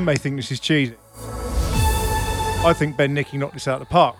Some 0.00 0.06
may 0.06 0.16
think 0.16 0.36
this 0.36 0.50
is 0.50 0.60
cheesy. 0.60 0.94
I 2.64 2.72
think 2.74 2.96
Ben 2.96 3.12
Nicky 3.12 3.36
knocked 3.36 3.52
this 3.52 3.68
out 3.68 3.82
of 3.82 3.86
the 3.86 3.92
park. 3.92 4.16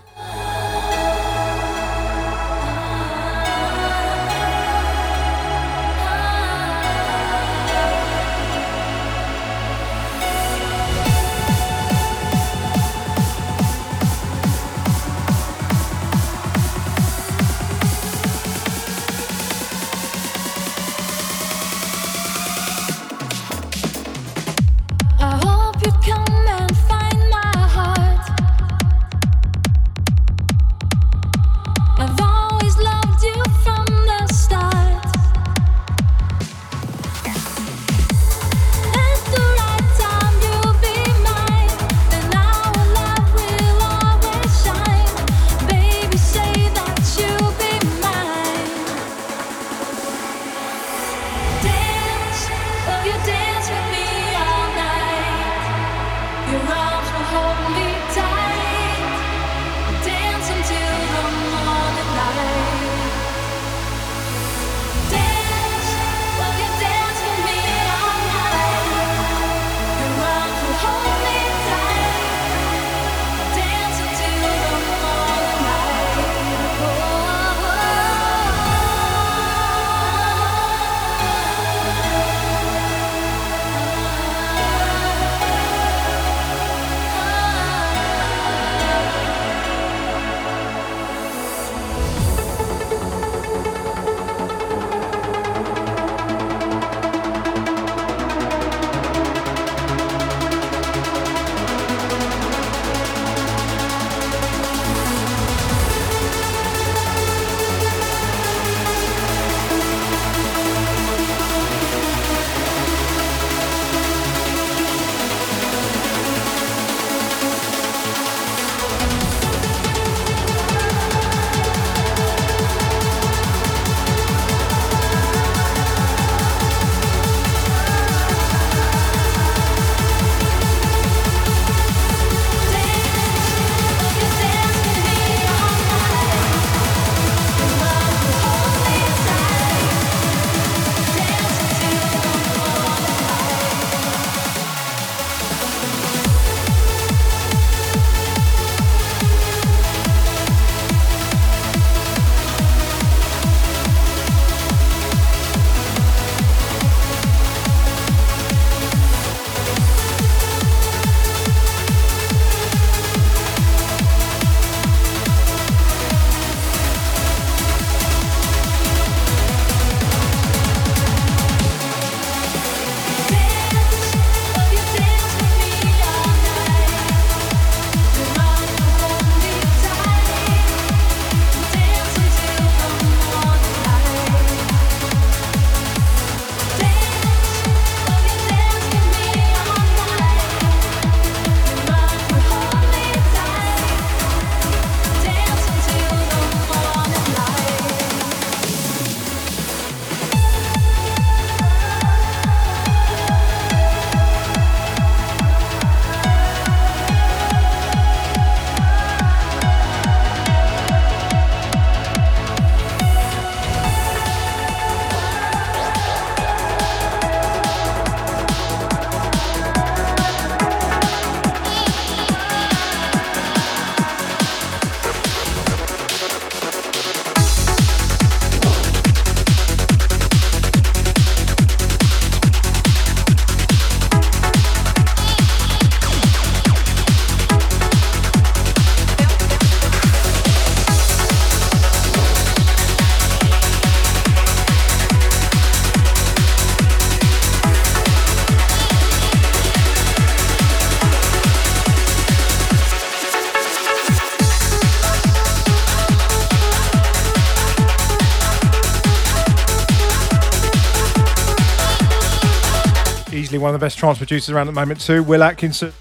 One 263.70 263.76
of 263.76 263.80
the 263.80 263.86
best 263.86 263.98
trance 263.98 264.18
producers 264.18 264.50
around 264.50 264.66
at 264.66 264.74
the 264.74 264.80
moment 264.80 265.00
too, 265.00 265.22
Will 265.22 265.44
Atkinson. 265.44 265.92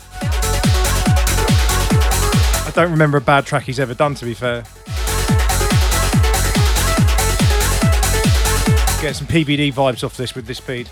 I 2.66 2.72
don't 2.74 2.90
remember 2.90 3.20
a 3.20 3.22
bad 3.22 3.46
track 3.46 3.62
he's 3.62 3.80
ever 3.80 3.94
done, 3.94 4.16
to 4.16 4.26
be 4.26 4.34
fair. 4.34 4.64
Get 9.04 9.16
some 9.16 9.28
PvD 9.28 9.72
vibes 9.72 10.04
off 10.04 10.18
this 10.18 10.34
with 10.34 10.48
this 10.48 10.58
speed. 10.58 10.90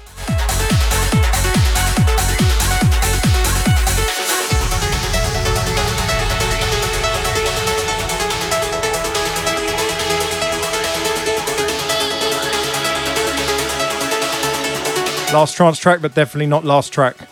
Last 15.34 15.56
trance 15.58 15.78
track, 15.78 16.02
but 16.02 16.16
definitely 16.16 16.48
not 16.48 16.64
last 16.64 16.94
track. 16.94 17.27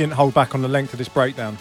Didn't 0.00 0.14
hold 0.14 0.32
back 0.32 0.54
on 0.54 0.62
the 0.62 0.68
length 0.68 0.94
of 0.94 0.98
this 0.98 1.10
breakdown. 1.10 1.58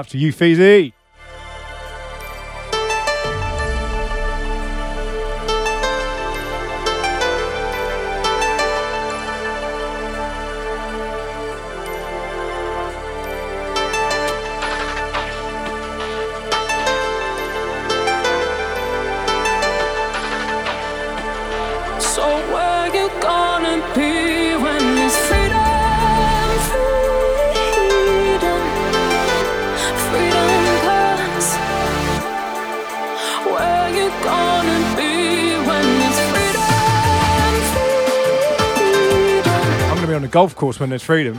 To 0.00 0.16
you, 0.16 0.32
Feezy. 0.32 0.94
Golf 40.42 40.56
course 40.56 40.80
when 40.80 40.90
there's 40.90 41.04
freedom. 41.04 41.38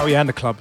Oh 0.00 0.06
yeah, 0.08 0.20
and 0.20 0.28
the 0.30 0.32
club. 0.32 0.56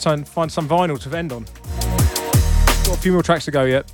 Find, 0.00 0.26
find 0.26 0.50
some 0.50 0.66
vinyl 0.66 0.98
to 1.00 1.16
end 1.16 1.30
on. 1.30 1.44
Got 2.84 2.96
a 2.96 3.00
few 3.00 3.12
more 3.12 3.22
tracks 3.22 3.44
to 3.44 3.50
go 3.50 3.64
yet. 3.64 3.92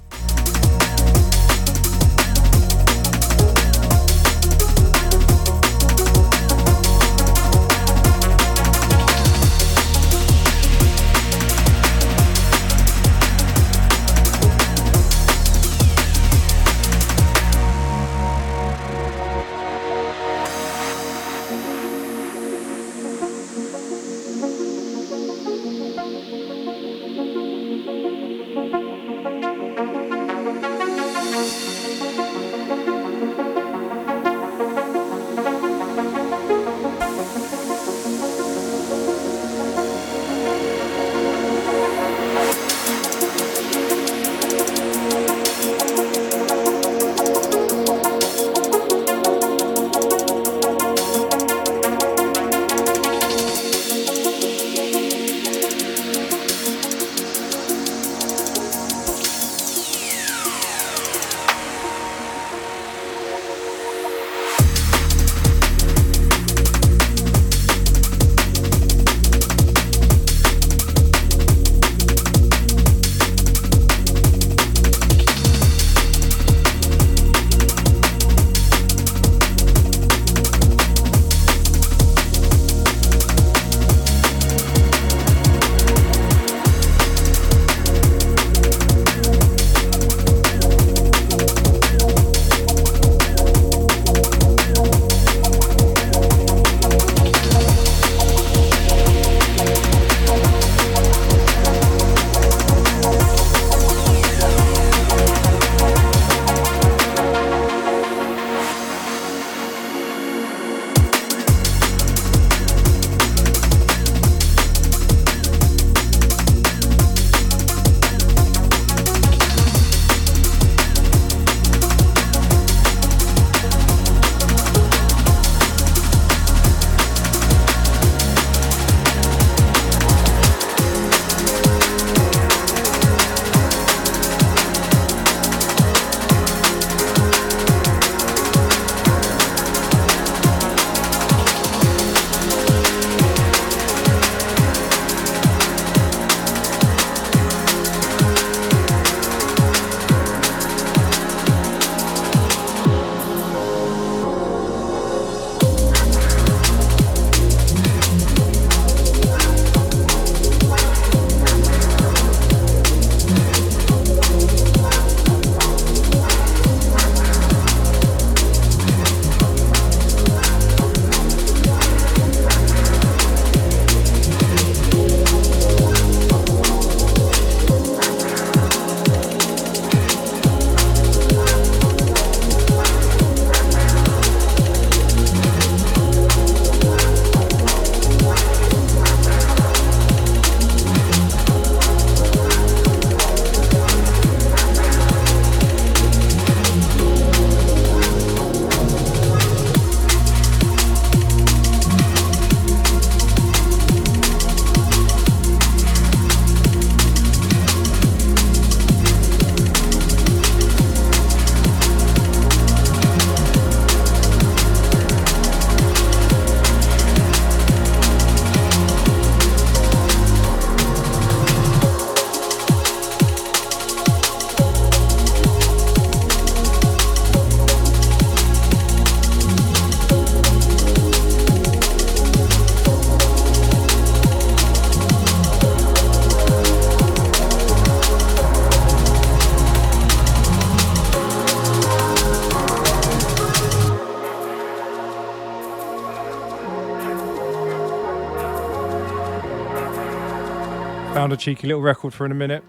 Cheeky 251.37 251.67
little 251.67 251.83
record 251.83 252.13
for 252.15 252.25
in 252.27 252.33
a 252.33 252.35
minute. 252.35 252.65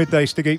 Midday, 0.00 0.24
Stiggy. 0.24 0.58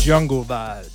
Jungle 0.00 0.44
vibes. 0.44 0.91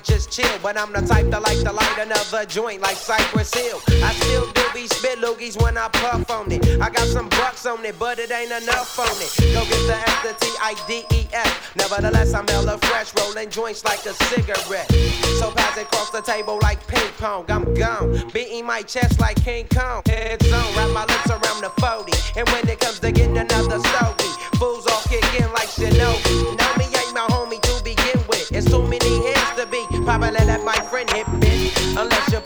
Might 0.00 0.04
just 0.04 0.30
chill. 0.30 0.58
But 0.62 0.76
I'm 0.76 0.92
the 0.92 1.00
type 1.00 1.26
that 1.30 1.42
like 1.42 1.58
to 1.60 1.72
light 1.72 1.98
another 1.98 2.46
joint 2.46 2.80
like 2.80 2.96
Cypress 2.96 3.52
Hill. 3.54 3.80
I 4.02 4.12
still 4.14 4.50
do 4.52 4.62
be 4.74 4.86
spit 4.86 5.18
loogies 5.18 5.60
when 5.60 5.76
I 5.76 5.88
puff 5.88 6.30
on 6.30 6.50
it. 6.52 6.64
I 6.80 6.90
got 6.90 7.06
some 7.06 7.28
bucks 7.30 7.66
on 7.66 7.84
it, 7.84 7.98
but 7.98 8.18
it 8.18 8.30
ain't 8.30 8.52
enough 8.52 8.98
on 8.98 9.08
it. 9.08 9.30
Go 9.54 9.64
get 9.64 9.86
the 9.86 9.96
F, 9.96 10.22
the 10.22 10.44
T, 10.44 10.52
I, 10.60 10.74
D, 10.86 11.04
E, 11.14 11.26
F. 11.32 11.76
Nevertheless, 11.76 12.34
I'm 12.34 12.46
hella 12.48 12.78
fresh, 12.78 13.12
rolling 13.16 13.50
joints 13.50 13.84
like 13.84 14.04
a 14.06 14.14
cigarette. 14.30 14.90
So 15.38 15.50
pass 15.50 15.76
it 15.76 15.82
across 15.82 16.10
the 16.10 16.22
table 16.22 16.58
like 16.62 16.86
ping 16.86 17.12
pong. 17.18 17.44
I'm 17.48 17.74
gone, 17.74 18.30
beating 18.32 18.66
my 18.66 18.82
chest 18.82 19.20
like 19.20 19.42
King 19.44 19.66
Kong. 19.68 20.02
Heads 20.06 20.50
on, 20.52 20.74
wrap 20.76 20.90
my 20.90 21.04
lips 21.04 21.30
around 21.30 21.60
the 21.60 21.72
40. 21.80 22.12
And 22.38 22.48
when 22.50 22.68
it 22.68 22.80
comes 22.80 23.00
to 23.00 23.12
getting 23.12 23.38
another 23.38 23.78
stogie, 23.78 24.34
fools 24.58 24.86
all 24.86 25.02
kick 25.08 25.24
in 25.40 25.50
like 25.52 25.68
Shinobi. 25.68 26.29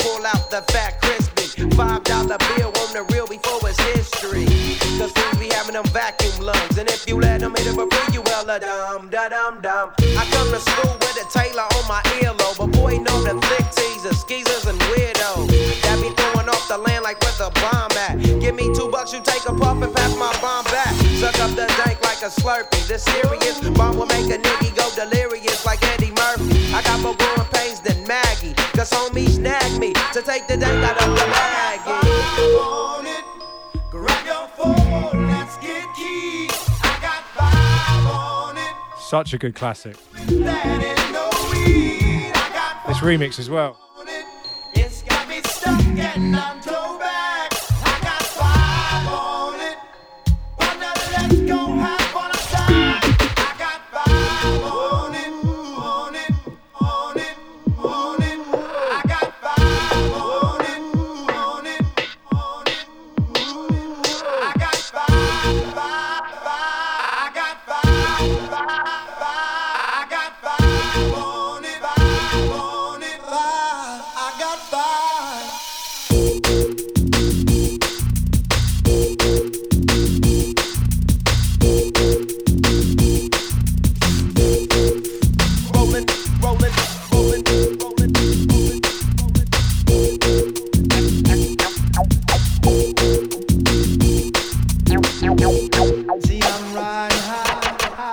Pull 0.05 0.24
out 0.26 0.51
the 0.51 0.60
fat 0.70 1.01
crispy. 1.01 1.64
Five 1.72 2.05
dollar 2.05 2.36
bill 2.52 2.68
on 2.85 2.90
the 2.93 3.02
real 3.10 3.26
before 3.26 3.59
it's 3.64 3.81
history. 3.97 4.44
Cause 5.01 5.10
fools 5.16 5.39
be 5.40 5.48
having 5.48 5.72
them 5.74 5.89
vacuum 5.97 6.36
lungs. 6.44 6.76
And 6.76 6.89
if 6.90 7.09
you 7.09 7.16
let 7.18 7.40
them 7.40 7.55
hit 7.56 7.66
it 7.66 7.74
for 7.74 7.89
free, 7.89 8.14
you 8.14 8.22
hella 8.28 8.60
dumb, 8.60 9.09
da 9.09 9.28
dum 9.28 9.62
dum. 9.62 9.97
I 10.20 10.22
come 10.31 10.52
to 10.52 10.60
school 10.60 10.93
with 11.01 11.24
a 11.24 11.26
Taylor 11.32 11.64
on 11.64 11.85
my 11.89 12.02
earlobe. 12.20 12.59
But 12.60 12.70
boy, 12.76 13.01
know 13.01 13.18
the 13.24 13.35
thick 13.48 13.66
teasers, 13.72 14.20
skeezers, 14.20 14.66
and 14.68 14.78
weirdos. 14.93 15.48
That 15.82 15.97
be 16.05 16.12
throwing 16.12 16.48
off 16.52 16.68
the 16.68 16.78
land 16.78 17.02
like 17.02 17.18
where 17.24 17.39
the 17.40 17.51
bomb 17.64 17.97
at. 17.97 18.20
Give 18.44 18.55
me 18.55 18.68
two 18.76 18.90
bucks, 18.93 19.12
you 19.12 19.20
take 19.24 19.48
a 19.48 19.55
puff 19.56 19.81
and 19.81 19.93
pass 19.94 20.12
my 20.16 20.32
bomb 20.44 20.64
back. 20.68 20.93
Suck 21.16 21.39
up 21.40 21.56
the 21.56 21.66
dank 21.81 21.97
like 22.05 22.20
a 22.20 22.31
slurpee. 22.31 22.86
The 22.89 22.98
serious 22.98 23.59
bomb 23.70 23.97
will 23.97 24.10
make 24.12 24.28
a 24.28 24.39
nigga 24.39 24.68
go 24.76 24.86
delirious 24.93 25.64
like 25.64 25.82
Eddie 25.94 26.12
Murphy. 26.12 26.74
I 26.74 26.82
got 26.82 27.01
than 27.02 27.16
Maggie. 27.16 27.44
Cause 28.85 29.09
homies 29.09 29.36
snag 29.36 29.81
me 29.81 29.94
to 30.12 30.20
take 30.20 30.47
the 30.47 30.59
dank 30.59 30.85
out 30.85 31.01
of 31.01 31.15
the 31.15 31.23
baggie. 31.23 32.61
on 32.61 33.06
it. 33.06 33.24
Grab 33.90 34.27
your 34.27 34.47
phone, 34.48 35.27
let's 35.27 35.56
get 35.56 35.86
key. 35.97 36.51
I 36.82 36.98
got 37.01 37.24
five 37.32 38.06
on 38.06 38.59
it. 38.59 38.74
Such 38.98 39.32
a 39.32 39.39
good 39.39 39.55
classic. 39.55 39.97
That 40.12 40.82
ain't 40.85 41.12
no 41.15 41.31
weed. 41.51 42.32
I 42.35 42.51
got 42.52 42.86
This 42.86 42.98
remix 42.98 43.39
as 43.39 43.48
well. 43.48 43.78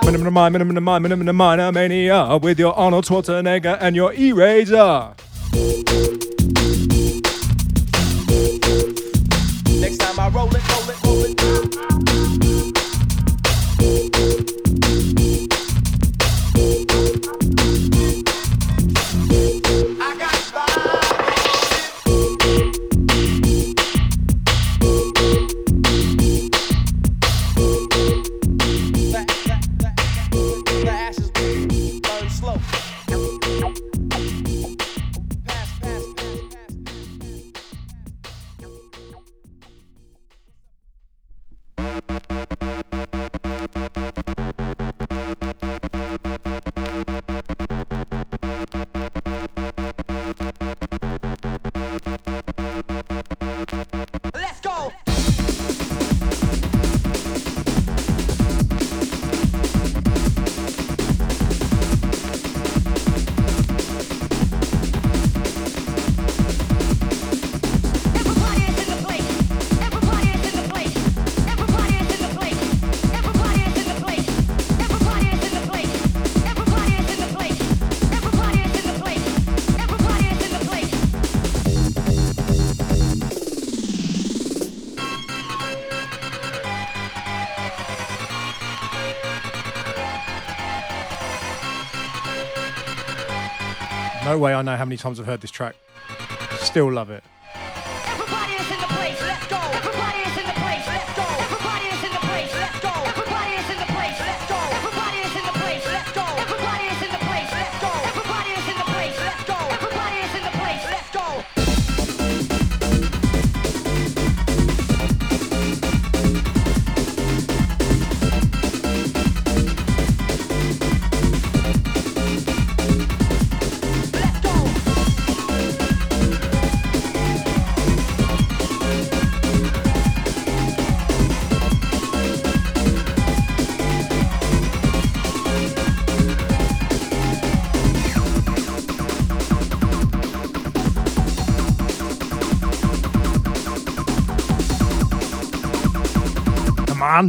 Minimum 0.04 0.32
mania 1.74 2.38
with 2.38 2.58
your 2.58 2.72
Arnold 2.72 3.04
Schwarzenegger 3.04 3.76
and 3.80 3.94
your 3.94 4.14
eraser. 4.14 5.14
Many 94.92 94.98
times 94.98 95.18
I've 95.18 95.24
heard 95.24 95.40
this 95.40 95.50
track. 95.50 95.74
Still 96.58 96.92
love 96.92 97.08
it. 97.08 97.24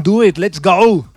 Do 0.02 0.22
it. 0.22 0.38
Let's 0.38 0.60
go. 0.60 1.13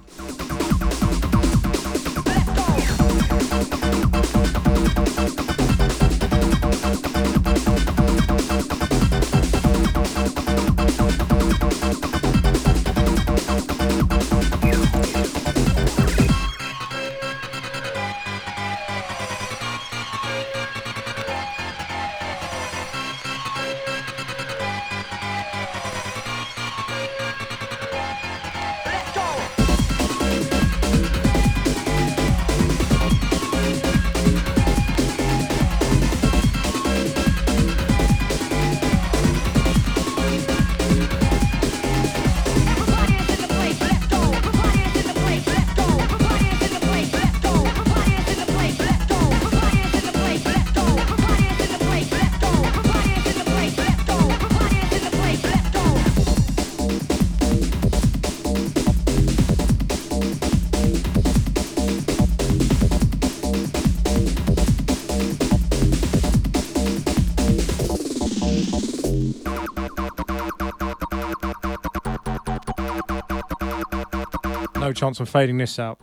Chance 74.97 75.20
on 75.20 75.27
fading 75.27 75.59
this 75.59 75.78
out. 75.78 76.01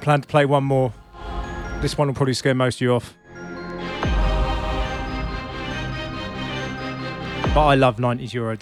Plan 0.00 0.20
to 0.20 0.28
play 0.28 0.44
one 0.44 0.64
more. 0.64 0.92
This 1.80 1.96
one 1.96 2.08
will 2.08 2.14
probably 2.14 2.34
scare 2.34 2.54
most 2.54 2.76
of 2.76 2.80
you 2.82 2.94
off. 2.94 3.16
But 7.54 7.66
I 7.66 7.74
love 7.74 7.96
90s 7.96 8.32
Euro 8.34 8.56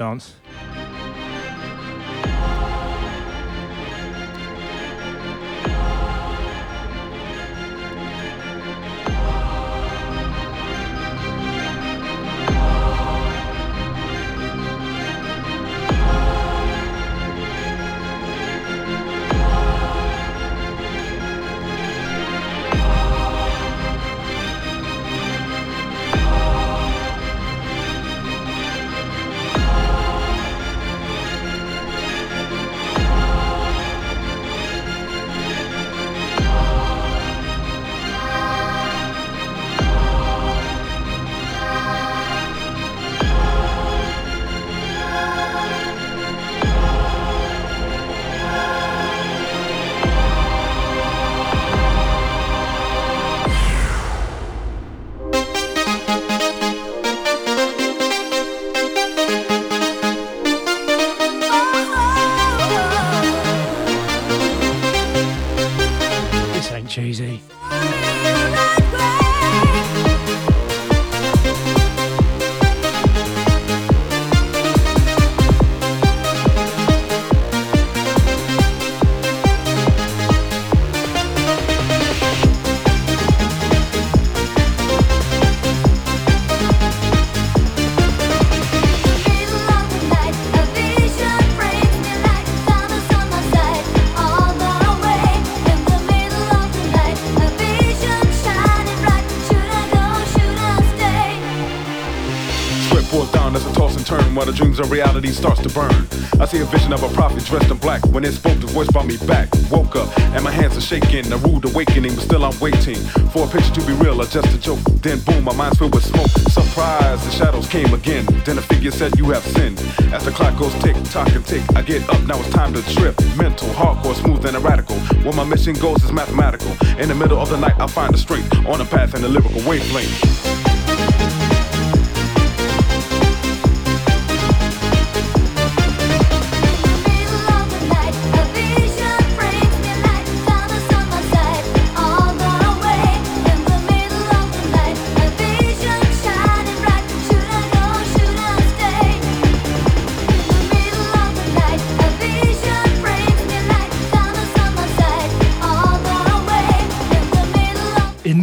dreams 104.58 104.80
of 104.80 104.90
reality 104.90 105.28
starts 105.28 105.62
to 105.62 105.68
burn. 105.68 105.94
I 106.40 106.44
see 106.44 106.60
a 106.60 106.64
vision 106.64 106.92
of 106.92 107.04
a 107.04 107.08
prophet 107.10 107.44
dressed 107.44 107.70
in 107.70 107.76
black 107.76 108.04
when 108.06 108.24
it 108.24 108.32
spoke, 108.32 108.58
the 108.58 108.66
voice 108.66 108.90
brought 108.90 109.06
me 109.06 109.16
back. 109.18 109.48
Woke 109.70 109.94
up 109.94 110.08
and 110.34 110.42
my 110.42 110.50
hands 110.50 110.76
are 110.76 110.80
shaking, 110.80 111.32
a 111.32 111.36
rude 111.36 111.64
awakening, 111.64 112.16
but 112.16 112.24
still 112.24 112.44
I'm 112.44 112.58
waiting 112.58 112.96
for 113.30 113.44
a 113.44 113.46
picture 113.46 113.74
to 113.74 113.86
be 113.86 113.92
real 113.92 114.20
or 114.20 114.26
just 114.26 114.52
a 114.52 114.58
joke. 114.58 114.80
Then 115.00 115.20
boom, 115.20 115.44
my 115.44 115.54
mind's 115.54 115.78
filled 115.78 115.94
with 115.94 116.04
smoke. 116.04 116.30
Surprise, 116.50 117.24
the 117.24 117.30
shadows 117.30 117.68
came 117.68 117.94
again. 117.94 118.26
Then 118.44 118.58
a 118.58 118.62
figure 118.62 118.90
said, 118.90 119.16
You 119.16 119.26
have 119.30 119.44
sinned. 119.44 119.78
As 120.12 120.24
the 120.24 120.32
clock 120.32 120.58
goes 120.58 120.74
tick, 120.82 120.96
tock, 121.04 121.30
and 121.36 121.46
tick, 121.46 121.62
I 121.76 121.82
get 121.82 122.02
up, 122.10 122.20
now 122.24 122.36
it's 122.40 122.50
time 122.50 122.72
to 122.74 122.82
trip. 122.94 123.14
Mental, 123.36 123.68
hardcore, 123.68 124.16
smooth, 124.16 124.44
and 124.44 124.58
radical. 124.64 124.96
Where 125.22 125.34
my 125.34 125.44
mission 125.44 125.74
goes 125.74 126.02
is 126.02 126.10
mathematical. 126.10 126.72
In 126.98 127.08
the 127.08 127.14
middle 127.14 127.38
of 127.38 127.48
the 127.48 127.58
night, 127.58 127.78
I 127.78 127.86
find 127.86 128.12
the 128.12 128.18
strength 128.18 128.52
on 128.66 128.80
a 128.80 128.84
path 128.84 129.14
in 129.14 129.22
the 129.22 129.28
lyrical 129.28 129.62
wavelength. 129.68 130.67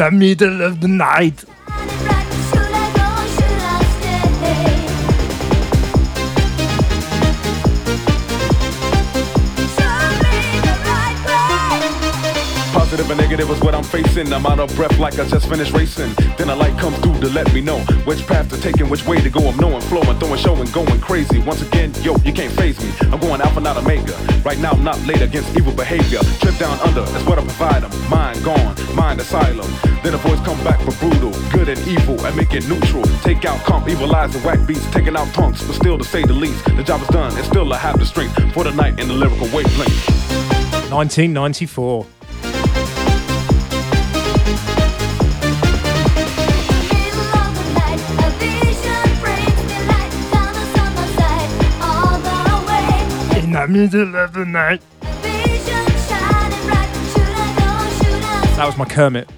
The 0.05 0.11
middle 0.11 0.61
of 0.61 0.81
the 0.81 0.87
night. 0.87 1.43
Negative 13.35 13.57
is 13.57 13.61
what 13.61 13.75
I'm 13.75 13.83
facing. 13.83 14.31
I'm 14.31 14.45
out 14.45 14.59
of 14.59 14.73
breath 14.77 14.97
like 14.97 15.19
I 15.19 15.25
just 15.25 15.49
finished 15.49 15.73
racing. 15.73 16.09
Then 16.37 16.49
a 16.49 16.55
light 16.55 16.77
comes 16.79 16.97
through 16.99 17.19
to 17.19 17.29
let 17.29 17.53
me 17.53 17.59
know 17.59 17.79
which 18.07 18.25
path 18.27 18.49
to 18.51 18.61
take 18.61 18.79
and 18.79 18.89
which 18.89 19.05
way 19.05 19.19
to 19.19 19.29
go. 19.29 19.41
I'm 19.49 19.57
knowing, 19.57 19.81
flowing, 19.81 20.17
throwing, 20.19 20.39
showing, 20.39 20.71
going 20.71 21.01
crazy. 21.01 21.39
Once 21.39 21.61
again, 21.61 21.91
yo, 22.01 22.15
you 22.23 22.31
can't 22.31 22.53
phase 22.53 22.79
me. 22.79 22.89
I'm 23.11 23.19
going 23.19 23.41
alpha, 23.41 23.59
not 23.59 23.75
omega. 23.75 24.15
Right 24.45 24.57
now, 24.59 24.71
I'm 24.71 24.85
not 24.85 24.97
late 25.05 25.21
against 25.21 25.53
evil 25.57 25.73
behavior. 25.73 26.19
Trip 26.39 26.57
down 26.57 26.79
under, 26.79 27.01
that's 27.01 27.25
what 27.25 27.37
I 27.37 27.41
provide 27.41 27.83
them. 27.83 28.09
Mind 28.09 28.41
gone, 28.41 28.75
mind 28.95 29.19
asylum. 29.19 29.69
Then 30.01 30.13
the 30.13 30.19
voice 30.19 30.39
come 30.45 30.61
back 30.63 30.79
for 30.79 30.93
brutal, 31.03 31.31
good 31.51 31.67
and 31.67 31.79
evil, 31.87 32.25
and 32.25 32.37
make 32.37 32.53
it 32.53 32.65
neutral. 32.69 33.03
Take 33.23 33.43
out 33.43 33.59
comp, 33.65 33.89
evilize 33.89 34.33
and 34.33 34.45
whack 34.45 34.65
beats, 34.65 34.89
taking 34.91 35.17
out 35.17 35.27
punks, 35.33 35.61
but 35.61 35.75
still 35.75 35.97
to 35.97 36.05
say 36.05 36.23
the 36.23 36.33
least, 36.33 36.63
the 36.77 36.83
job 36.83 37.01
is 37.01 37.07
done, 37.09 37.35
and 37.35 37.45
still 37.45 37.73
I 37.73 37.77
have 37.79 37.99
the 37.99 38.05
strength 38.05 38.35
for 38.53 38.63
the 38.63 38.71
night 38.71 38.97
in 38.97 39.09
the 39.09 39.13
lyrical 39.13 39.47
wavelength. 39.47 40.07
1994. 40.89 42.05
The 53.55 53.67
middle 53.69 54.15
of 54.17 54.33
the 54.33 54.43
night. 54.43 54.81
That 58.57 58.65
was 58.65 58.77
my 58.77 58.83
Kermit. 58.83 59.29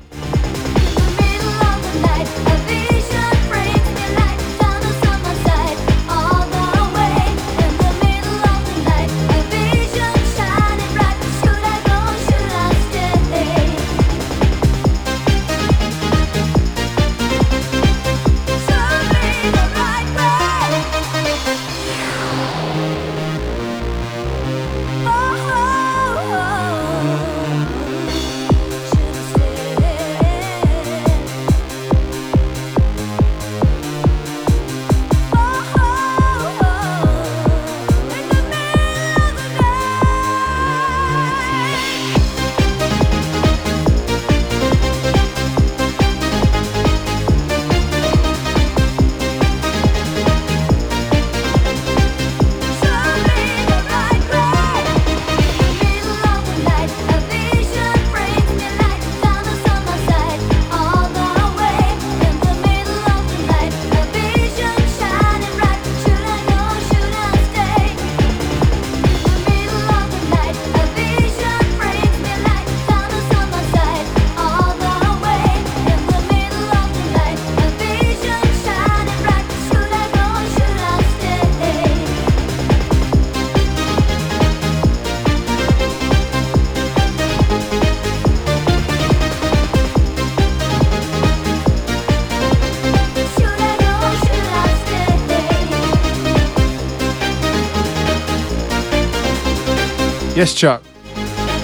Yes, 100.37 100.53
Chuck. 100.53 100.83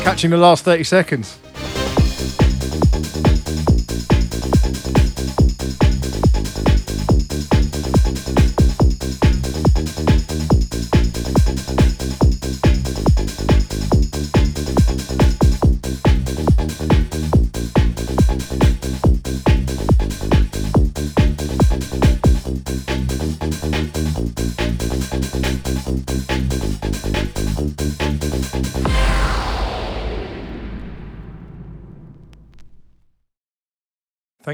Catching 0.02 0.32
the 0.32 0.38
last 0.38 0.66
30 0.66 0.84
seconds. 0.84 1.38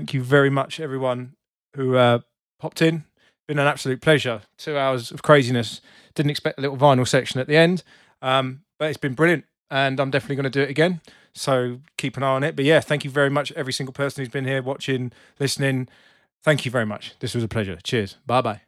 Thank 0.10 0.16
you 0.16 0.24
very 0.24 0.50
much, 0.50 0.80
everyone 0.80 1.36
who 1.76 1.96
uh, 1.96 2.22
popped 2.60 2.82
in. 2.82 3.04
Been 3.48 3.60
an 3.60 3.68
absolute 3.68 4.02
pleasure. 4.02 4.42
Two 4.58 4.76
hours 4.76 5.12
of 5.12 5.22
craziness. 5.22 5.82
Didn't 6.16 6.32
expect 6.32 6.58
a 6.58 6.62
little 6.64 6.78
vinyl 6.78 7.08
section 7.08 7.40
at 7.40 7.46
the 7.46 7.56
end, 7.56 7.84
um, 8.24 8.62
but 8.80 8.86
it's 8.90 8.98
been 8.98 9.14
brilliant, 9.14 9.46
and 9.70 10.00
I'm 10.00 10.10
definitely 10.10 10.38
going 10.38 10.46
to 10.46 10.50
do 10.50 10.64
it 10.64 10.70
again. 10.72 11.02
So 11.36 11.82
keep 12.00 12.18
an 12.18 12.24
eye 12.24 12.34
on 12.34 12.44
it. 12.44 12.56
But 12.56 12.66
yeah, 12.66 12.80
thank 12.80 13.04
you 13.04 13.12
very 13.12 13.30
much, 13.30 13.52
every 13.52 13.72
single 13.72 13.94
person 13.94 14.24
who's 14.24 14.32
been 14.34 14.46
here 14.46 14.64
watching, 14.64 15.12
listening. 15.40 15.88
Thank 16.44 16.66
you 16.66 16.72
very 16.72 16.88
much. 16.88 17.14
This 17.20 17.36
was 17.36 17.44
a 17.44 17.48
pleasure. 17.48 17.78
Cheers. 17.84 18.16
Bye 18.26 18.42
bye. 18.42 18.62